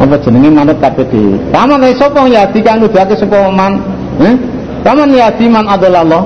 apa 0.01 0.17
jenenge 0.25 0.49
manut 0.49 0.81
kabeh 0.81 1.05
dhewe. 1.13 1.37
Paman 1.53 1.85
sapa 1.93 2.25
yati 2.25 2.65
kang 2.65 2.81
nuduhake 2.81 3.13
sapa 3.21 3.53
man? 3.53 3.77
Eh? 4.25 4.35
Paman 4.81 5.13
yati 5.13 5.45
man 5.45 5.69
adalallah. 5.69 6.25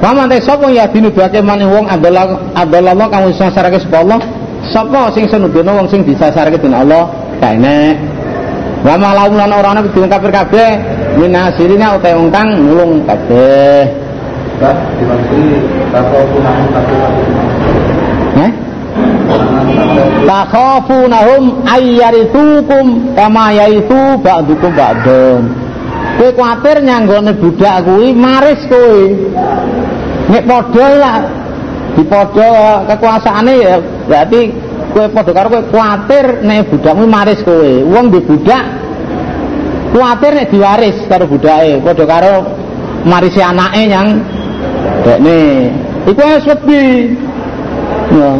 Paman 0.00 0.32
sapa 0.40 0.72
yati 0.72 0.96
nuduhake 1.04 1.44
man 1.44 1.60
wong 1.60 1.84
adalah 1.92 3.04
kang 3.12 3.28
wis 3.28 3.36
sasarake 3.36 3.76
sapa 3.84 4.00
Allah? 4.00 4.20
Sapa 4.72 5.12
sing 5.12 5.28
senuduhno 5.28 5.84
wong 5.84 5.86
sing 5.92 6.00
disasarake 6.08 6.56
dening 6.56 6.88
Allah? 6.88 7.12
Kaene. 7.36 8.00
Wa 8.80 8.96
malaum 8.96 9.36
lan 9.36 9.52
ora 9.52 9.76
ana 9.76 9.84
kafir 9.84 10.32
kabeh 10.32 10.70
minasirina 11.20 12.00
utawa 12.00 12.16
wong 12.16 12.28
kang 12.32 12.48
nulung 12.48 13.04
kabeh. 13.04 14.01
Pak, 14.62 14.76
dimaksud 14.94 15.58
takwa 15.90 16.22
punah 16.30 16.54
Eh? 18.46 18.52
takhafunahum 20.22 21.66
ayyaritukum 21.66 23.16
kama 23.18 23.52
yaitu 23.58 24.00
ba'dukum 24.22 24.70
ba'dun. 24.70 25.42
Kowe 26.20 26.30
kuatir 26.36 26.84
nyanggone 26.84 27.34
budak 27.42 27.82
kuwi 27.88 28.14
maris 28.14 28.62
kowe. 28.70 29.02
Nek 30.30 30.44
padha 30.46 30.86
lah 31.02 31.18
di 31.98 32.02
padha 32.06 32.50
kekuasaane 32.86 33.54
ya 33.58 33.74
berarti 34.06 34.40
kowe 34.94 35.06
padha 35.10 35.32
karo 35.34 35.48
kowe 35.50 35.62
kuatir 35.72 36.24
nek 36.46 36.70
budakmu 36.70 37.04
maris 37.10 37.40
kowe. 37.42 37.72
Wong 37.90 38.14
di 38.14 38.20
budak 38.22 38.64
kuatir 39.90 40.32
nek 40.38 40.48
diwaris 40.52 40.98
karo 41.10 41.24
budake 41.26 41.82
padha 41.82 42.04
karo 42.06 42.34
marisi 43.02 43.42
anake 43.42 43.90
yang 43.90 44.08
dekne 45.04 45.70
iku 46.06 46.22
wis 46.22 46.46
wedi 46.46 46.82
ya 48.14 48.32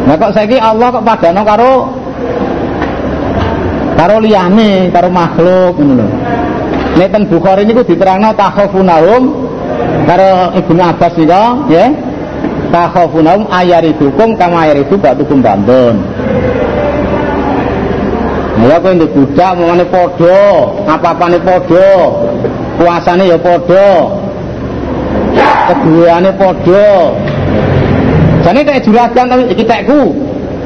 Nah 0.00 0.16
kok 0.16 0.32
saiki 0.32 0.56
Allah 0.56 0.88
kok 0.90 1.04
padano 1.04 1.42
karo 1.44 1.72
karo 4.00 4.16
liyane, 4.24 4.88
karo 4.88 5.12
makhluk 5.12 5.76
ngono 5.76 5.94
lho. 6.02 6.08
Nek 6.96 7.08
teng 7.12 7.24
Bukhari 7.28 7.68
niku 7.68 7.84
diterangno 7.84 8.32
takhafunahum 8.32 9.22
karo 10.08 10.56
Ibnu 10.56 10.80
Abbas 10.80 11.14
nika, 11.20 11.42
ya. 11.68 11.92
Takhafunahum 12.72 13.44
ayaridukum 13.52 14.34
kama 14.40 14.66
ayaridu 14.66 14.96
batukum 14.96 15.44
bandon. 15.44 16.00
Ya 18.60 18.76
kowe 18.76 18.92
ndek 18.92 19.14
budak 19.16 19.56
mongane 19.56 19.84
padha, 19.88 20.40
apa-apane 20.84 21.38
padha. 21.40 21.88
Kuasane 22.76 23.24
ya 23.30 23.38
padha. 23.40 24.19
Keduweane 25.68 26.30
padha. 26.40 26.88
Jane 28.44 28.60
tek 28.64 28.80
juragan 28.84 29.26
tapi 29.28 29.42
iki 29.52 29.64
tekku. 29.68 30.00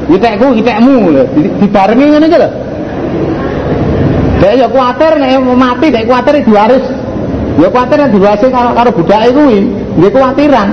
Iki 0.07 0.19
tekku, 0.21 0.45
iki 0.55 0.63
tekmu 0.63 0.95
lho. 1.11 1.23
Dibarengi 1.59 2.05
ngene 2.07 2.27
iki 2.29 2.37
lho. 2.39 2.49
Dek 4.39 4.53
ya 4.61 4.67
kuwatir 4.71 5.11
nek 5.19 5.31
mati 5.55 5.87
dek 5.91 6.05
kuwatir 6.07 6.35
diwaris. 6.45 6.85
Ya 7.59 7.67
kuwatir 7.67 7.97
nek 7.99 8.11
diwaris 8.15 8.41
karo 8.51 8.69
karo 8.77 8.89
budake 8.95 9.29
kuwi, 9.35 9.59
nggih 9.99 10.11
kuwatiran. 10.15 10.69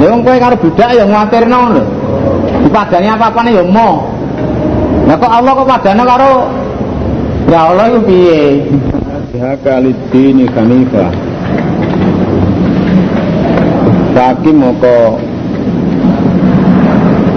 Ya 0.00 0.08
kowe 0.10 0.36
karo 0.36 0.56
budak 0.60 0.90
ya 0.92 1.04
nguwatirno 1.08 1.60
lho. 1.74 1.84
Dipadani 2.64 3.08
apa-apane 3.08 3.50
ya 3.56 3.64
mo. 3.64 4.10
Lah 5.04 5.16
kok 5.20 5.32
Allah 5.32 5.52
kok 5.52 5.68
padane 5.68 6.02
karo 6.04 6.32
Ya 7.44 7.68
Allah 7.68 7.92
itu 7.92 8.00
piye? 8.08 8.40
Haka 9.34 9.82
lidini 9.82 10.46
kanifah 10.46 11.10
Baki 14.14 14.54
moko 14.54 15.18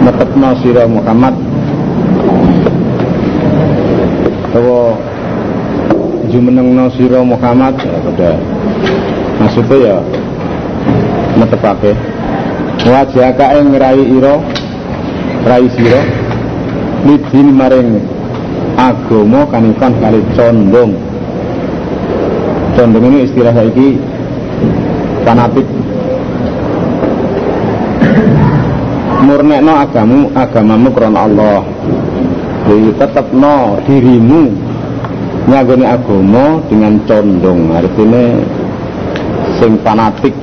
Netepno 0.06 0.50
sira 0.62 0.86
Muhammad. 0.86 1.34
Tawa 4.54 4.94
Jumenengno 6.30 6.86
sira 6.94 7.26
Muhammad. 7.26 7.74
Ya 7.82 7.98
pada 7.98 8.32
Maksudnya 9.42 9.78
ya 9.82 9.98
Netepake 11.42 11.98
Wajaka 12.86 13.58
ing 13.58 13.74
rai 13.74 14.02
ira 14.06 14.38
Rai 15.50 15.66
sira. 15.74 16.02
Lidin 17.10 17.58
maring 17.58 18.06
agama 18.78 19.50
kanifan 19.50 19.98
kali 19.98 20.22
condong 20.38 21.07
condong 22.78 23.10
ini 23.10 23.26
istilah 23.26 23.54
saiki 23.58 23.98
fanatik. 25.26 25.66
Murnekno 29.26 29.74
agamu 29.82 30.30
agamamu 30.38 30.90
krana 30.94 31.26
Allah. 31.26 31.62
Jadi 32.70 32.90
tetepno 33.02 33.82
dirimu 33.90 34.54
nyagoni 35.50 35.86
agama 35.90 36.62
dengan 36.70 37.02
condong. 37.10 37.74
Artinya 37.74 38.24
sing 39.58 39.74
fanatik 39.82 40.38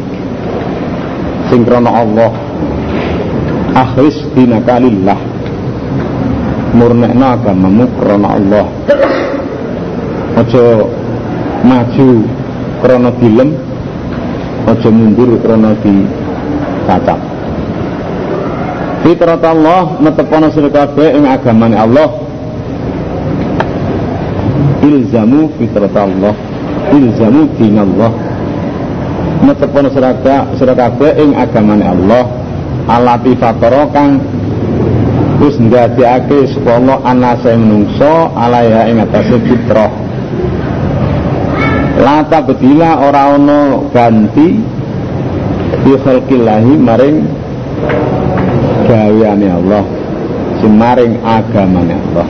sing 1.54 1.62
krana 1.62 2.02
Allah. 2.02 2.34
Akhlis 3.78 4.18
dinakalillah 4.34 5.18
murnekno 6.74 7.26
agamamu 7.30 7.86
krana 8.02 8.28
Allah. 8.34 8.66
Aja 10.34 10.82
maju 11.64 12.08
krana 12.84 13.10
dilem 13.16 13.50
aja 14.68 14.90
mundur 14.92 15.40
krana 15.40 15.72
dicacap 15.80 17.20
Fitrat 19.04 19.44
Allah 19.44 20.00
netepana 20.00 20.48
sira 20.48 20.72
kabeh 20.72 21.12
ing 21.12 21.28
agamane 21.28 21.76
Allah. 21.76 22.08
Ilzamu 24.80 25.52
fitrat 25.60 25.92
Allah 25.92 26.32
ilzamu 26.88 27.52
din 27.60 27.76
Allah 27.76 28.12
netepana 29.44 29.92
sira 30.56 30.72
kabeh 30.72 31.20
ing 31.20 31.36
agamane 31.36 31.84
Allah. 31.84 32.24
Alati 32.88 33.36
fatara 33.36 33.92
kang 33.92 34.24
wis 35.44 35.60
ndadekake 35.60 36.48
sapa 36.56 36.80
Allah 36.80 36.96
anase 37.04 37.52
menungso 37.60 38.32
alaya 38.32 38.88
ing 38.88 39.04
atase 39.04 39.36
fitrah 39.44 40.03
lata 42.00 42.42
bedila 42.42 42.98
ora 43.06 43.34
ana 43.38 43.78
ganti 43.94 44.58
bi 45.84 45.92
khalqillahi 46.00 46.72
maring 46.80 47.18
gaweane 48.88 49.48
Allah. 49.50 49.84
Sing 50.60 50.72
maring 50.78 51.18
agamane 51.22 51.94
Allah. 51.94 52.26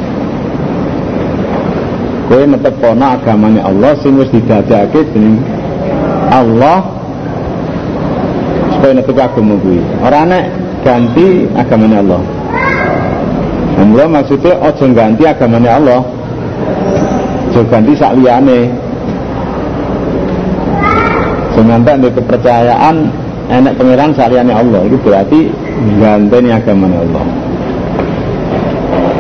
Kowe 2.29 2.43
netepono 2.49 3.05
agamane 3.15 3.61
Allah 3.61 3.93
sing 4.01 4.17
wis 4.19 4.29
didadekake 4.33 5.07
dening 5.12 5.39
Allah. 6.33 6.83
Supaya 8.75 8.93
netepi 8.97 9.21
agama 9.23 9.55
kuwi. 9.61 9.81
Ora 10.03 10.25
nek 10.29 10.45
ganti 10.85 11.49
agamane 11.57 11.97
Allah. 12.01 12.23
Maksudnya 13.85 14.55
ojo 14.61 14.85
ganti 14.95 15.23
agamanya 15.27 15.71
Allah. 15.79 16.01
Ojo 17.53 17.61
ganti 17.71 17.93
sak 17.95 18.17
liyane 18.19 18.84
Jangan 21.55 21.86
tak 21.86 22.02
kepercayaan 22.18 22.96
enek 23.46 23.78
pangeran 23.78 24.11
sak 24.11 24.34
liyane 24.34 24.50
Allah. 24.50 24.80
Itu 24.90 24.98
berarti 25.07 25.40
ganteni 26.02 26.50
agama 26.50 26.90
Allah. 26.90 27.24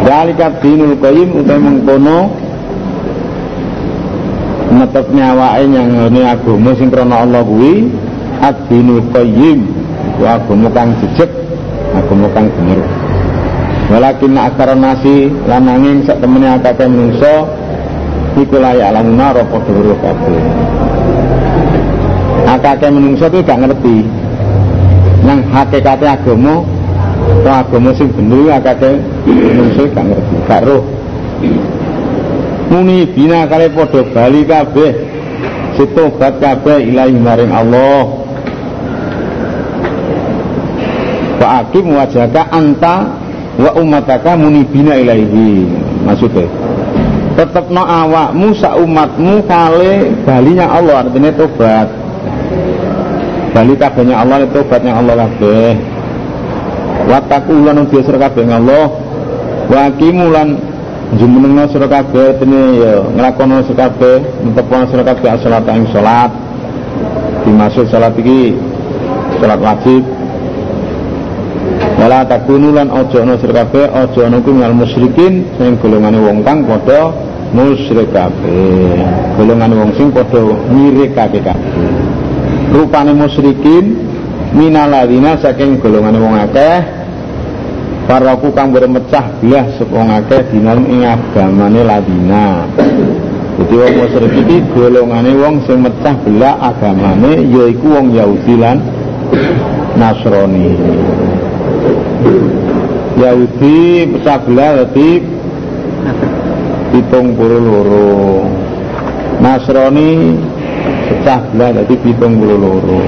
Dalika 0.04 0.50
dinul 0.60 0.98
qayyim 0.98 1.28
utai 1.40 1.58
mengkono 1.62 2.18
netepnya 4.74 5.32
awake 5.32 5.70
yang 5.70 5.88
ngene 5.94 6.22
agama 6.26 6.70
sing 6.74 6.90
krana 6.90 7.22
Allah 7.22 7.40
kuwi 7.46 7.88
ad-dinul 8.42 9.00
ku 10.18 10.22
agama 10.26 10.68
kang 10.74 10.90
jejeg 11.00 11.30
agama 11.94 12.26
kang 12.34 12.50
bener. 12.50 12.82
Walakin 13.94 14.34
akar 14.40 14.74
nasi 14.74 15.30
lananging 15.46 16.02
sak 16.02 16.18
temene 16.18 16.58
akake 16.58 16.88
menungso 16.88 17.46
iku 18.34 18.56
layak 18.58 18.90
lamuna 18.90 19.30
kabeh 19.36 20.42
akake 22.54 22.86
menungso 22.90 23.26
kuwi 23.30 23.42
gak 23.42 23.60
ngerti 23.66 24.06
nang 25.24 25.40
hakikate 25.50 26.06
agama 26.06 26.62
Wah 27.44 27.60
agama 27.60 27.92
sing 27.96 28.08
bener 28.12 28.56
akake 28.56 29.00
menungso 29.28 29.84
gak 29.92 30.04
ngerti, 30.04 30.34
gak 30.48 30.60
roh. 30.64 30.84
Muni 32.72 33.04
bina 33.12 33.44
kali 33.44 33.68
padha 33.72 34.00
bali 34.12 34.40
kabeh. 34.48 34.92
Sitobat 35.76 36.40
kabeh 36.40 36.88
ilahi 36.88 37.16
maring 37.16 37.52
Allah. 37.52 38.04
Wa 41.40 41.46
akim 41.60 41.92
wajaka 41.92 42.48
anta 42.48 42.96
wa 43.60 43.70
umataka 43.76 44.36
muni 44.40 44.64
bina 44.64 44.96
ilahi. 44.96 45.68
Maksudnya 46.08 46.48
tetep 47.34 47.66
no 47.66 47.82
awakmu 47.82 48.54
sak 48.54 48.78
umatmu 48.78 49.42
kali 49.50 50.06
balinya 50.22 50.70
Allah 50.70 51.02
artinya 51.02 51.34
tobat 51.34 52.03
bali 53.54 53.78
kabehnya 53.78 54.18
Allah 54.18 54.42
itu 54.42 54.58
tobatnya 54.58 54.98
Allah 54.98 55.14
kabeh. 55.24 55.78
Wataku 57.06 57.54
lan 57.62 57.86
udia 57.86 58.02
sira 58.02 58.18
kabeh 58.18 58.42
Allah. 58.50 58.90
Wa 59.70 59.78
aqimulan 59.88 60.58
jumenengna 61.14 61.70
sira 61.70 61.86
kabeh 61.86 62.34
tene 62.42 62.82
ya 62.82 62.92
nglakono 63.14 63.62
sira 63.70 63.86
kabeh 63.88 64.16
mentepono 64.42 64.84
sira 64.90 65.02
kabeh 65.06 65.28
salat 65.38 65.64
ing 65.70 65.86
salat. 65.94 66.30
Dimaksud 67.46 67.86
salat 67.94 68.12
iki 68.18 68.58
salat 69.38 69.60
wajib. 69.62 70.02
Wala 71.94 72.26
takunu 72.26 72.74
lan 72.74 72.90
aja 72.90 73.22
ana 73.22 73.38
sira 73.38 73.62
kabeh 73.62 73.86
aja 73.86 74.20
ana 74.26 74.42
kuwi 74.42 74.58
ngal 74.58 74.74
musyrikin 74.74 75.46
sing 75.56 75.78
golongane 75.78 76.18
wong 76.18 76.42
kang 76.42 76.66
padha 76.66 77.14
musyrik 77.54 78.10
kabeh. 78.10 78.98
Golongane 79.38 79.74
wong 79.78 79.90
sing 79.94 80.10
padha 80.10 80.42
nyirikake 80.74 81.38
kabeh 81.38 82.13
rupane 82.74 83.14
musyrikin 83.14 83.94
minaladina 84.50 85.38
saking 85.38 85.78
golongan 85.78 86.18
wong 86.18 86.34
akeh. 86.42 86.82
Paraku 88.04 88.52
kang 88.52 88.68
bermecah 88.68 89.32
belah 89.40 89.64
sapa 89.80 89.94
wong 89.94 90.10
akeh 90.12 90.42
dinan 90.52 90.84
ing 90.90 91.08
agamane 91.08 91.80
ladina. 91.86 92.68
Jadi 93.54 93.74
wong 93.78 93.94
musyrik 93.96 94.34
iki 94.44 94.56
golongane 94.74 95.32
wong 95.38 95.62
sing 95.64 95.78
mecah 95.80 96.12
belah 96.26 96.58
agamane 96.74 97.48
yaiku 97.48 97.86
wong 97.96 98.12
Yahudi 98.12 98.54
lan 98.58 98.82
Nasrani. 99.94 100.74
Yahudi 103.14 104.10
pecah 104.10 104.38
belah 104.42 104.70
dadi 104.84 105.22
pitung 106.92 107.38
puluh 107.38 107.62
loro. 107.62 108.42
Nasrani 109.40 110.36
pecah 111.04 111.40
belah 111.52 111.70
dadi 111.76 111.94
pitung 112.00 112.40
puluh 112.40 112.56
loro. 112.56 113.00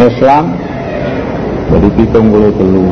Islam 0.00 0.56
jadi 1.70 1.88
pitung 1.94 2.26
puluh 2.32 2.50
telu. 2.56 2.88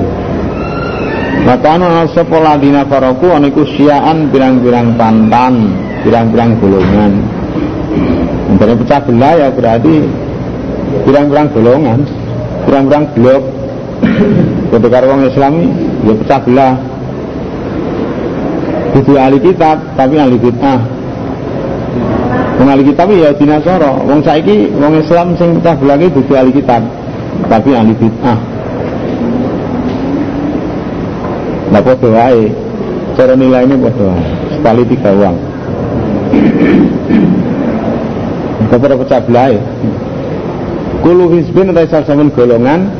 Maka 1.46 1.80
ana 1.80 2.04
sapa 2.12 2.36
ladina 2.36 2.84
faraku 2.84 3.32
ana 3.32 3.48
iku 3.48 3.64
siaan 3.78 4.28
pirang-pirang 4.28 4.98
pantan 5.00 5.72
pirang-pirang 6.04 6.58
golongan. 6.60 7.12
Jadi 8.58 8.74
pecah 8.84 9.00
belah 9.06 9.32
ya 9.38 9.48
berarti 9.54 9.94
pirang-pirang 11.06 11.48
golongan 11.54 11.98
pirang-pirang 12.66 13.04
blok. 13.16 13.44
Kudu 14.68 14.86
karo 14.92 15.06
wong 15.10 15.20
Islami 15.26 15.66
ya 16.04 16.14
pecah 16.14 16.40
belah. 16.44 16.74
Kudu 18.92 19.12
ahli 19.16 19.38
kitab 19.40 19.78
tapi 19.94 20.18
ahli 20.18 20.36
bid'ah 20.36 20.97
Wong 22.58 22.66
ahli 22.66 22.90
kitab 22.90 23.06
ya 23.14 23.30
dinasara. 23.30 24.02
Wong 24.02 24.18
saiki 24.26 24.74
wong 24.74 24.98
Islam 24.98 25.38
sing 25.38 25.62
iki 25.62 26.06
dudu 26.10 26.32
ahli 26.34 26.50
kitab, 26.50 26.82
tapi 27.46 27.70
ahli 27.70 27.94
bid'ah. 27.94 28.38
Lah 31.70 31.82
padha 31.86 32.08
wae. 32.10 32.50
Cara 33.14 33.38
nilainya 33.38 33.78
padha 33.78 34.04
wae. 34.10 34.26
Sekali 34.58 34.82
tiga 34.90 35.10
uang. 35.14 35.36
Kepada 38.68 38.94
pecah 38.98 39.20
belah 39.22 39.48
ya. 39.54 39.62
Kulu 40.98 41.30
hizbin 41.38 41.70
atau 41.70 41.86
sasamun 41.86 42.28
golongan 42.34 42.90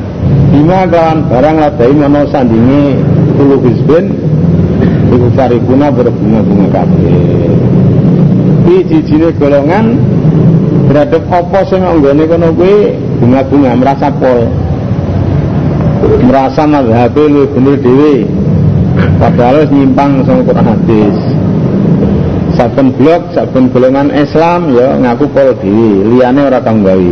Bima 0.55 0.87
kawan 0.87 1.27
barang 1.27 1.55
ladai 1.59 1.91
mono 1.91 2.23
sandingi 2.31 2.95
Kulu 3.35 3.59
hizbin 3.67 4.15
Iku 5.11 5.27
karibuna 5.35 5.91
berbunga-bunga 5.91 6.67
kabeh 6.79 7.78
jijine 8.85 9.29
golongan 9.37 9.97
terhadap 10.89 11.23
apa 11.29 11.59
sing 11.69 11.81
anggone 11.81 12.23
kono 12.25 12.49
kuwi? 12.53 12.93
Bunga-bunga 13.19 13.71
merasa 13.77 14.07
pol. 14.13 14.49
Merasa 16.23 16.63
mazhab 16.63 17.17
lu 17.17 17.45
bener 17.53 17.75
dhewe. 17.81 18.13
Padahal 19.19 19.67
nyimpang 19.67 20.23
sama 20.23 20.41
Quran 20.47 20.67
hadis. 20.71 21.17
Saben 22.55 22.87
blok 22.95 23.31
saben 23.35 23.69
golongan 23.71 24.09
Islam 24.13 24.73
ya 24.73 24.97
ngaku 24.97 25.25
pol 25.33 25.49
dhewe. 25.59 26.05
Liyane 26.09 26.41
ora 26.45 26.59
tau 26.61 26.77
gawe 26.79 27.11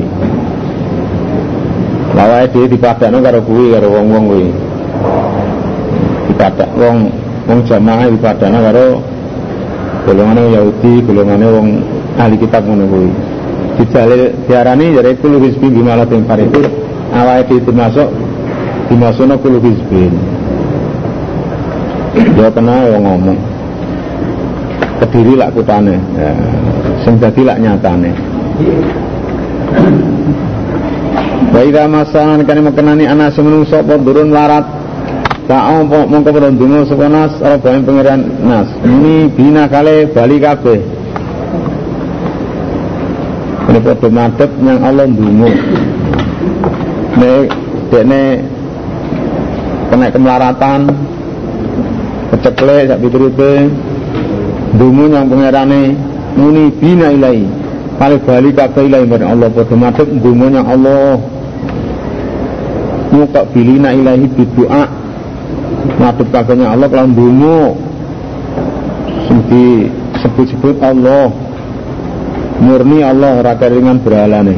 lawae 2.18 2.46
dhewe 2.50 2.66
dipadakno 2.66 3.22
karo 3.22 3.40
kuwi 3.46 3.78
karo 3.78 3.88
wong-wong 3.94 4.24
kuwi. 4.26 4.48
Dipadak 6.34 6.70
wong 6.74 6.98
wong 7.46 7.60
jamaah 7.70 8.10
dipadakno 8.10 8.60
karo 8.66 8.86
golongan 10.08 10.40
Yahudi 10.56 11.04
golongan 11.04 11.44
wong 11.44 11.68
ahli 12.16 12.40
kitab 12.40 12.64
ngono 12.64 12.88
kuwi. 12.88 13.12
Dijalil 13.78 14.32
diarani 14.48 14.96
dari 14.96 15.12
kulo 15.20 15.44
hizbi 15.44 15.68
bimala 15.68 16.08
tim 16.08 16.24
itu 16.24 16.62
awake 17.12 17.60
itu 17.60 17.72
masuk 17.76 18.08
dimasukno 18.88 19.36
kulo 19.44 19.60
hizbin. 19.60 20.16
Ya 22.40 22.48
kena 22.48 22.88
wong 22.96 23.04
ngomong. 23.04 23.40
Kediri 25.04 25.38
lak 25.38 25.54
kutane. 25.54 26.00
Ya, 26.18 26.32
sing 27.06 27.20
dadi 27.20 27.44
lak 27.46 27.60
nyatane. 27.62 28.12
Wa 31.54 31.62
idza 31.62 31.86
masan 31.86 32.42
kan 32.48 32.58
makanani 32.66 33.06
ana 33.06 33.30
semenungso 33.30 33.78
apa 33.78 34.00
durun 34.02 34.34
larat 34.34 34.77
Ta'au 35.48 35.88
mongko 35.88 36.30
ndonga 36.52 36.84
sapa 36.92 37.08
nas 37.08 37.32
robane 37.40 37.80
pangeran 37.88 38.22
nas. 38.44 38.68
Ini 38.84 39.32
bina 39.32 39.64
kale 39.72 40.12
bali 40.12 40.44
kabeh. 40.44 40.80
Ini 43.72 43.80
padha 43.80 44.08
madhep 44.12 44.52
yang 44.60 44.84
Allah 44.84 45.08
ndonga. 45.08 45.50
Nek 47.16 47.48
dekne 47.88 48.22
kena 49.88 50.08
kemelaratan 50.12 50.82
keceklek 52.36 52.92
sak 52.92 53.00
piturute 53.00 53.52
ndonga 54.76 55.04
yang 55.08 55.26
pangerane 55.32 55.82
muni 56.36 56.76
bina 56.76 57.08
ilahi. 57.16 57.48
Kale 57.96 58.20
bali 58.20 58.52
kabeh 58.52 58.84
ilahi 58.84 59.06
marang 59.08 59.32
Allah 59.32 59.48
padha 59.48 59.76
madhep 59.80 60.12
ndonga 60.12 60.48
yang 60.60 60.68
Allah. 60.68 61.16
Muka 63.16 63.48
bilina 63.56 63.96
ilahi 63.96 64.28
bidu'a 64.28 65.07
ngadep 65.98 66.28
kaganya 66.34 66.74
Allah 66.74 66.88
kalau 66.90 67.12
dungu. 67.12 67.62
Sing 69.28 69.40
disebut-sebut 69.52 70.78
Allah. 70.82 71.30
Murni 72.58 73.06
Allah 73.06 73.38
ora 73.38 73.54
keringan 73.54 74.02
berhalane. 74.02 74.58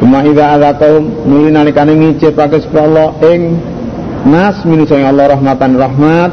Cuma 0.00 0.24
ida 0.26 0.56
ada 0.56 0.74
kaum 0.74 1.28
nuli 1.28 1.52
nalikane 1.52 1.94
ngicipake 1.94 2.58
sapa 2.64 2.88
Allah 2.88 3.08
ing 3.22 3.60
nas 4.26 4.64
minu 4.64 4.88
sing 4.88 5.04
Allah 5.04 5.36
rahmatan 5.36 5.76
rahmat. 5.76 6.30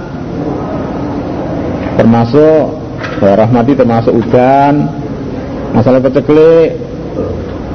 Termasuk 1.99 2.63
ya, 3.19 3.31
rahmati 3.35 3.71
termasuk 3.75 4.13
udan. 4.15 4.87
Masalah 5.75 5.99
keceklik 6.01 6.79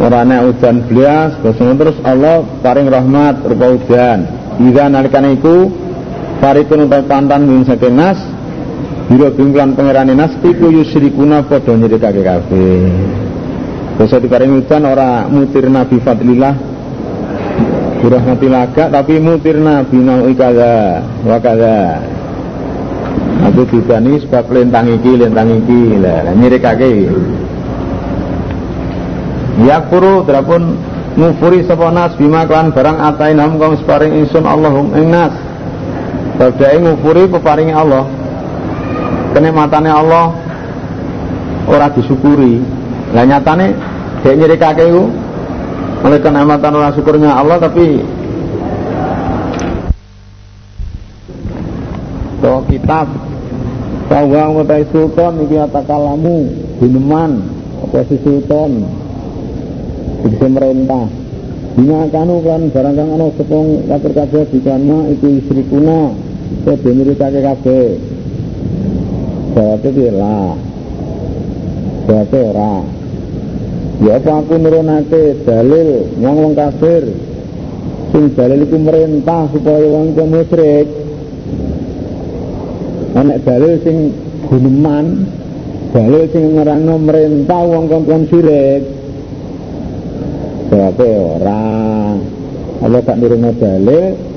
ora 0.01 0.27
ana 0.27 0.43
udan 0.43 0.83
blas 0.89 1.39
terus 1.45 2.01
Allah 2.03 2.43
paring 2.65 2.89
rahmat 2.89 3.45
rupa 3.45 3.67
udan. 3.77 4.19
Ida 4.65 4.89
nalikane 4.91 5.39
iku 5.39 5.84
Farikun 6.45 6.85
utai 6.85 7.09
pantan 7.09 7.49
min 7.49 7.65
saking 7.65 7.97
nas 7.97 8.21
Biro 9.09 9.33
bingklan 9.33 9.73
pengerane 9.73 10.13
nas 10.13 10.37
Iku 10.45 10.69
yusrikuna 10.69 11.41
podo 11.49 11.73
nyirikake 11.73 12.21
kafe 12.21 12.65
Bisa 13.97 14.21
diparing 14.21 14.61
hujan 14.61 14.85
ora 14.85 15.25
mutir 15.31 15.71
Nabi 15.71 16.03
Fadlillah. 16.03 16.75
Mati 18.05 18.53
laga 18.53 18.93
tapi 18.93 19.17
mutirna 19.17 19.81
binau 19.89 20.29
ikada 20.29 21.01
wakada 21.25 22.05
aku 23.49 23.65
dibani 23.65 24.21
sebab 24.21 24.45
lentang 24.53 24.93
iki 24.93 25.17
lentang 25.17 25.49
iki 25.65 25.97
lah 26.05 26.21
ya 29.65 29.77
kuru 29.89 30.21
terapun 30.29 30.77
ngufuri 31.17 31.65
sapa 31.65 31.89
nas 31.97 32.13
bima 32.21 32.45
kan 32.45 32.77
barang 32.77 32.99
atainam 33.01 33.57
kang 33.57 33.81
sparing 33.81 34.13
insun 34.21 34.45
Allahum 34.45 34.93
ing 35.01 35.09
nas 35.09 35.33
Badai 36.35 36.83
ngufuri 36.83 37.31
peparingi 37.31 37.71
Allah. 37.71 38.05
Kenikmatannya 39.35 39.93
Allah 39.95 40.35
ora 41.71 41.87
disyukuri. 41.95 42.59
Lah 43.15 43.23
nyatane 43.23 43.75
dek 44.27 44.35
nyirikake 44.35 44.83
iku 44.91 45.05
oleh 46.05 46.19
kenikmatan 46.21 46.73
ora 46.75 46.91
syukurnya 46.93 47.33
Allah 47.33 47.57
tapi 47.63 48.03
to 52.45 52.53
kitab 52.69 53.09
bahwa 54.11 54.61
utai 54.61 54.85
sultan 54.93 55.49
iki 55.49 55.57
atakalamu 55.57 56.51
dineman 56.83 57.41
apa 57.85 58.05
si 58.11 58.17
sultan? 58.21 58.85
Bisa 60.25 60.49
merintah. 60.49 61.05
Bina 61.75 62.07
kanu 62.09 62.39
kan 62.41 62.71
barang 62.71 62.95
kang 62.95 63.11
ana 63.19 63.27
sepung 63.35 63.83
kafir 63.91 64.13
kabeh 64.15 64.47
dikana 64.47 65.11
iku 65.11 65.27
istri 65.43 65.63
kuna 65.67 66.15
kode 66.65 66.91
miritake 66.91 67.41
kabeh. 67.41 67.89
Berarti 69.55 69.89
piye 69.95 70.13
lah. 70.13 70.53
Berarti 72.05 72.39
ora. 72.41 72.75
Ya 74.03 74.19
apa 74.19 74.31
aku 74.43 74.55
nurunake 74.59 75.47
dalil 75.47 75.89
wong 76.19 76.37
wong 76.43 76.55
kafir? 76.59 77.03
Sing 78.11 78.35
dalil 78.35 78.67
iku 78.67 78.77
merintah 78.83 79.47
supaya 79.55 79.87
wong 79.87 80.05
iku 80.13 80.25
musyrik. 80.27 80.87
Anak 83.15 83.47
dalil 83.47 83.79
sing 83.87 84.11
guneman 84.51 85.31
dalil 85.95 86.27
sing 86.35 86.59
ngerangno 86.59 86.99
merintah 86.99 87.63
wong 87.63 87.87
kon 87.87 88.27
syirik 88.27 88.83
Jawabnya 90.75 91.11
orang 91.39 92.15
Allah 92.83 93.01
tak 93.07 93.17
nurunnya 93.23 93.55
dalil 93.55 94.34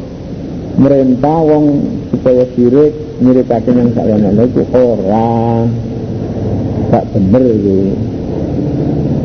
merintah 0.78 1.40
wong 1.42 1.66
supaya 2.14 2.46
sirik 2.54 2.94
yang 3.18 3.90
sakjana 3.98 4.30
itu 4.46 4.62
orang 4.78 5.74
tak 6.94 7.04
bener 7.12 7.44
itu 7.44 7.98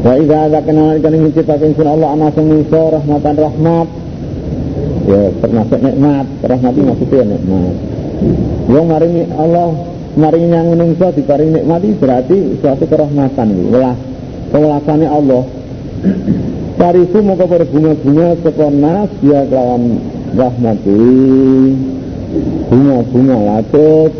wa 0.02 0.18
kenalan 0.66 0.98
ikan 0.98 1.14
yang 1.14 1.24
menciptakan 1.30 1.70
sun 1.78 1.86
Allah 1.86 2.08
anak 2.18 2.34
semisa 2.34 2.82
rahmatan 2.90 3.34
rahmat. 3.38 3.88
Ya 5.06 5.22
termasuk 5.38 5.78
nikmat. 5.78 6.26
Rahmat 6.42 6.72
itu 6.74 6.82
maksudnya 6.82 7.22
nikmat. 7.38 7.74
Wong 8.66 8.86
maringi 8.90 9.22
Allah 9.38 9.70
maringi 10.18 10.50
yang 10.50 10.68
menungso 10.74 11.06
diparingi 11.14 11.62
nikmat 11.62 11.82
berarti 12.02 12.58
suatu 12.58 12.84
kerahmatan 12.90 13.48
welas 13.70 13.98
welasannya 14.50 15.06
Allah. 15.06 15.42
Tarifu 16.82 17.18
muka 17.22 17.46
berbunga-bunga 17.46 18.42
sekonas 18.42 19.10
ya 19.22 19.46
kelawan 19.46 20.02
rahmati. 20.36 21.04
Bunga-bunga 22.72 23.36
latut 23.36 24.12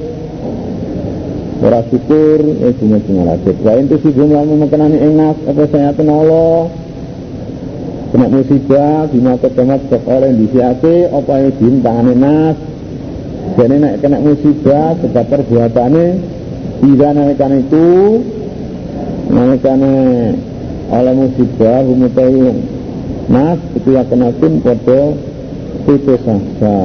ora 1.62 1.80
syukur 1.88 2.42
eh 2.42 2.74
bunga-bunga 2.74 3.22
latut 3.32 3.56
wa 3.62 3.72
itu 3.78 3.94
si 4.02 4.08
bunga 4.10 4.42
memekenani 4.42 4.98
enas 4.98 5.38
apa 5.46 5.62
saya 5.70 5.94
Allah? 5.94 6.68
Kena 8.12 8.28
musibah 8.28 9.08
bima 9.08 9.40
ketemat 9.40 9.80
sekolah 9.88 10.28
yang 10.28 10.38
disiasi 10.44 11.08
apa 11.08 11.32
yang 11.32 11.54
bintang 11.56 12.12
nas 12.20 12.60
jadi 13.52 13.74
nak 13.80 13.94
kena 14.00 14.18
musibah 14.20 14.96
sebab 15.00 15.24
perbuatannya 15.28 16.08
tidak 16.80 17.10
naikkan 17.12 17.52
itu 17.60 17.88
naikkan 19.28 19.80
oleh 20.88 21.14
musibah 21.16 21.78
humutai 21.84 22.52
mas 23.28 23.60
itu 23.76 23.88
ya 23.92 24.02
kenakin 24.08 24.52
pada 24.64 25.00
putus 25.84 26.22
asa 26.24 26.76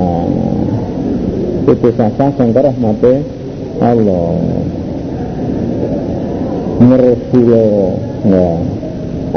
putus 1.66 1.98
asa 1.98 2.26
sangka 2.38 2.62
rahmati 2.66 3.14
Allah 3.82 4.38
meresulo 6.82 7.68
ya 8.26 8.50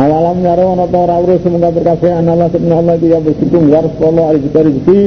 awalam 0.01 0.39
yaro 0.41 0.65
ana 0.73 0.87
ta 0.87 0.99
ora 1.03 1.17
urus 1.21 1.41
semoga 1.43 1.69
berkasih 1.75 2.13
an 2.15 2.29
Allah 2.31 2.49
subhanahu 2.53 2.81
Allah 2.81 2.97
dia 2.97 3.19
bersyukur 3.19 3.63
ya 3.69 3.81
Rasulullah 3.85 4.27
alaihi 4.33 4.49
rezeki. 4.49 5.01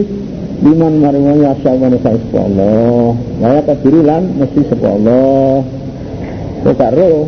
Liman 0.63 1.03
maringan 1.03 1.43
ya 1.43 1.51
syabana 1.59 1.99
sa 1.99 2.15
Allah. 2.15 3.19
Wa 3.19 3.59
kadirilan 3.67 4.23
mesti 4.39 4.61
sapa 4.71 4.87
Allah. 4.95 5.59
Kok 6.63 6.75
karo 6.79 7.27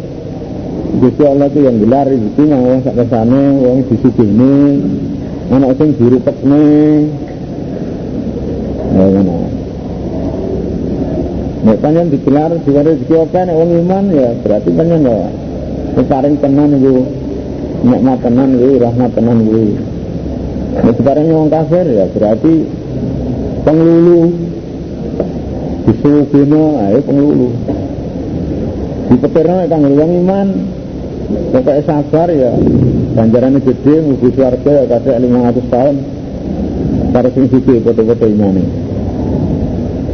Gusti 0.95 1.23
Allah 1.27 1.51
itu 1.51 1.59
yang 1.59 1.77
gelar 1.83 2.07
rezeki 2.07 2.43
nang 2.47 2.61
wong 2.63 2.79
sak 2.87 2.95
kesane 2.95 3.43
wong 3.59 3.77
disugihne 3.91 4.55
ana 5.51 5.69
sing 5.77 5.89
dirupekne 5.97 6.61
ya 8.95 9.05
ngono. 9.11 9.37
Nek 11.65 11.77
panjang 11.81 12.07
digelar 12.13 12.51
juga 12.61 12.81
rezeki 12.85 13.15
apa 13.25 13.39
nek 13.45 13.55
wong 13.57 13.71
iman 13.85 14.05
ya 14.13 14.29
berarti 14.41 14.69
panjang 14.69 15.01
ya 15.05 15.19
paring 16.05 16.35
tenan 16.41 16.69
iku. 16.77 16.95
Nikmat 17.85 18.17
tenan 18.25 18.49
iku 18.57 18.73
rahmat 18.81 19.11
tenan 19.13 19.37
iku. 19.45 19.63
Nek 20.75 20.93
sekarang 20.97 21.25
wong 21.29 21.49
kafir 21.53 21.85
ya 21.89 22.05
berarti 22.09 22.53
penglulu. 23.65 24.21
Disugihne 25.85 26.63
ayo 26.89 26.99
penglulu. 27.05 27.49
Dipetirno 29.13 29.55
kang 29.69 29.83
wong 29.85 30.11
iman 30.25 30.47
Pokoknya 31.25 31.83
sabar 31.87 32.27
ya. 32.29 32.53
Ganjarannya 33.15 33.59
gede, 33.63 33.95
ngubu 34.03 34.27
suarga 34.35 34.71
ya 34.71 34.83
kadang 34.91 35.23
500 35.23 35.73
tahun. 35.73 35.95
Para 37.15 37.29
sing 37.31 37.47
gede, 37.47 37.79
foto-foto 37.79 38.27
imani 38.27 38.85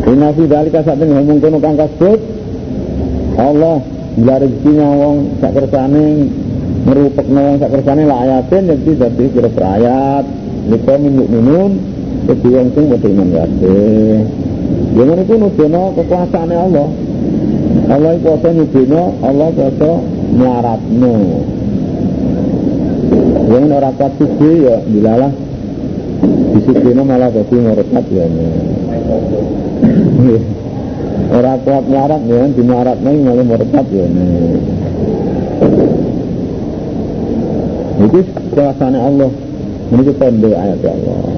Ina 0.02 0.34
fi 0.34 0.44
dalika 0.50 0.82
saat 0.82 0.98
ini 0.98 1.14
ngomong 1.14 1.38
kono 1.40 1.58
kang 1.62 1.78
kasut 1.78 2.20
Allah 3.38 3.80
bila 4.18 4.36
rezekinya 4.42 4.88
wong 4.92 5.40
sak 5.40 5.52
kersane 5.56 6.06
merupek 6.90 7.28
wong 7.30 7.56
sak 7.62 7.70
kersane 7.70 8.04
lah 8.10 8.18
ayatin 8.26 8.76
jadi 8.76 8.92
dadi 9.08 9.26
kira 9.30 9.50
ayat 9.62 10.26
liko 10.68 10.94
minuk 10.98 11.28
minun 11.30 11.72
jadi 12.28 12.48
wong 12.50 12.68
sing 12.74 12.86
padha 12.92 13.08
iman 13.08 13.30
kabeh. 13.30 14.18
Ya 14.92 15.02
ngono 15.06 15.22
iku 15.22 15.36
kekuasaane 15.96 16.56
Allah. 16.60 16.88
Allah 17.88 18.12
iku 18.18 18.36
kuasa 18.36 18.50
nudono 18.52 19.04
Allah 19.22 19.48
kuasa 19.54 19.92
melaratmu 20.32 21.16
yang 23.52 23.68
orang 23.68 23.94
kuat 24.00 24.14
suci 24.16 24.52
ya 24.64 24.78
dilalah. 24.88 25.32
Disiplinnya 26.52 27.04
malah 27.04 27.30
jadi 27.34 27.56
merekat 27.58 28.06
ya. 28.14 28.26
Orang 31.32 31.58
kuat 31.66 31.84
melarat 31.88 32.22
ya 32.28 32.42
di 32.48 32.62
melarat 32.64 32.98
nih 33.02 33.16
malah 33.20 33.46
merekat 33.46 33.86
ya. 33.92 34.06
Itu 38.02 38.20
kuasanya 38.56 39.00
Allah. 39.04 39.32
Ini 39.92 40.02
kita 40.08 40.28
ayat 40.32 40.80
Allah 40.88 41.31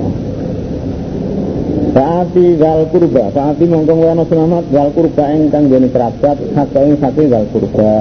Saati 1.94 2.58
gal 2.58 2.89
kurba, 2.89 3.30
saati 3.30 3.70
mongkong 3.70 4.02
wana 4.02 4.26
selamat 4.26 4.66
gal 4.74 4.89
kurba 4.98 5.30
engkang 5.30 5.70
jadi 5.70 5.94
kerabat, 5.94 6.41
hak 6.58 6.74
ing 6.74 6.98
hati 6.98 7.24
gal 7.30 7.46
kurba. 7.54 7.94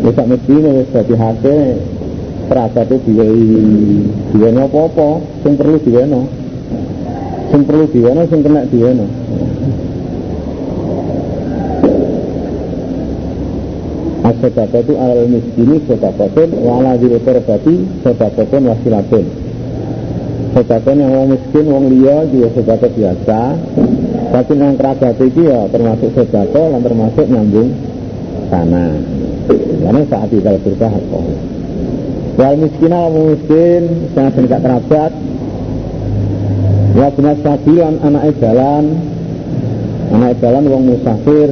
Wis 0.00 0.16
sak 0.16 0.24
medine 0.24 0.80
wis 0.80 0.88
dadi 0.88 1.14
hake 1.20 1.56
prasate 2.48 2.96
diwehi 3.04 3.44
diwene 4.32 4.60
apa-apa 4.64 5.20
sing 5.44 5.52
perlu 5.60 5.76
diwene. 5.84 6.20
Sing 7.52 7.60
perlu 7.68 7.84
diwene 7.92 8.22
sing 8.32 8.40
kena 8.40 8.64
diwene. 8.72 9.06
As-sadaqah 14.20 14.80
itu 14.80 14.94
al 14.96 15.28
miskini 15.28 15.76
sadaqatun 15.84 16.48
wa 16.64 16.80
ala 16.80 16.96
diri 16.96 17.20
terbati 17.20 18.00
sadaqatun 18.00 18.62
wasilatun 18.64 19.39
Sedekah 20.60 20.92
yang 20.92 21.08
orang 21.08 21.40
miskin, 21.40 21.64
orang 21.72 21.88
liya 21.88 22.16
juga 22.28 22.48
sedekah 22.52 22.92
biasa 22.92 23.40
Tapi 24.28 24.52
yang 24.60 24.76
kerabat 24.76 25.16
itu 25.24 25.40
ya 25.48 25.64
termasuk 25.72 26.12
sedekah 26.12 26.66
dan 26.76 26.80
termasuk 26.84 27.26
nyambung 27.32 27.72
sana 28.52 28.92
karena 29.80 30.02
saat 30.10 30.28
kita 30.28 30.52
berkah 30.60 30.92
kok. 30.92 31.24
Wal 32.36 32.54
miskin 32.60 32.92
al 32.92 33.08
miskin 33.08 33.82
sangat 34.12 34.32
tidak 34.44 34.60
kerabat. 34.60 35.12
Ya 36.90 37.06
benar 37.14 37.36
sabilan 37.40 37.94
anak 38.02 38.34
jalan, 38.42 38.84
anak 40.12 40.32
jalan 40.42 40.64
wong 40.68 40.82
musafir, 40.90 41.50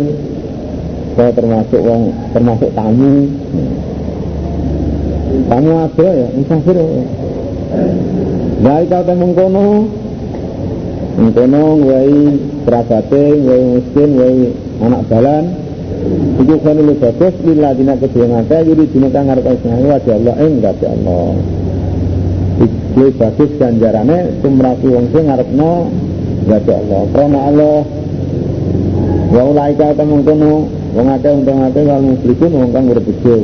saya 1.16 1.30
termasuk 1.32 1.80
wong 1.80 2.12
termasuk 2.36 2.70
tamu. 2.76 3.14
Tamu 5.48 5.70
ada 5.72 6.08
ya 6.12 6.28
musafir. 6.36 6.76
Dari 6.78 8.17
kau 8.62 9.02
temung 9.06 9.32
kono 9.34 9.66
Mengkono. 11.18 11.62
Ngwai 11.82 12.14
kerabate, 12.62 13.22
ngwai 13.42 13.62
miskin, 13.74 14.08
ngwai 14.14 14.36
anak 14.86 15.02
balan 15.10 15.44
Iku 16.38 16.54
kono 16.62 16.80
lu 16.86 16.94
bagus 16.94 17.34
Lila 17.42 17.74
dina 17.74 17.94
kedua 17.98 18.26
ngake 18.26 18.56
Yuri 18.70 18.84
dina 18.86 19.08
kang 19.10 19.26
ngarep 19.26 19.46
isngahi 19.50 19.84
wajah 19.90 20.14
Allah 20.14 20.34
Enggak 20.38 20.76
ya 20.78 20.88
Allah. 20.94 21.26
Iku 22.62 23.04
bagus 23.18 23.50
ganjarane 23.58 24.18
Tumrati 24.42 24.86
wong 24.86 25.06
sing 25.10 25.24
ngarepno 25.26 25.72
Wajah 26.46 26.76
Allah. 26.78 27.02
Karena 27.14 27.40
Allah. 27.50 27.78
Wa 29.28 29.42
ulaika 29.42 29.86
temung 29.98 30.22
kono 30.22 30.78
Wong 30.88 31.14
akeh 31.14 31.30
untung 31.30 31.60
akeh 31.68 31.84
wal 31.84 32.00
muslimin 32.00 32.52
wong 32.58 32.70
kang 32.72 32.88
urip 32.88 33.04
bejo 33.04 33.38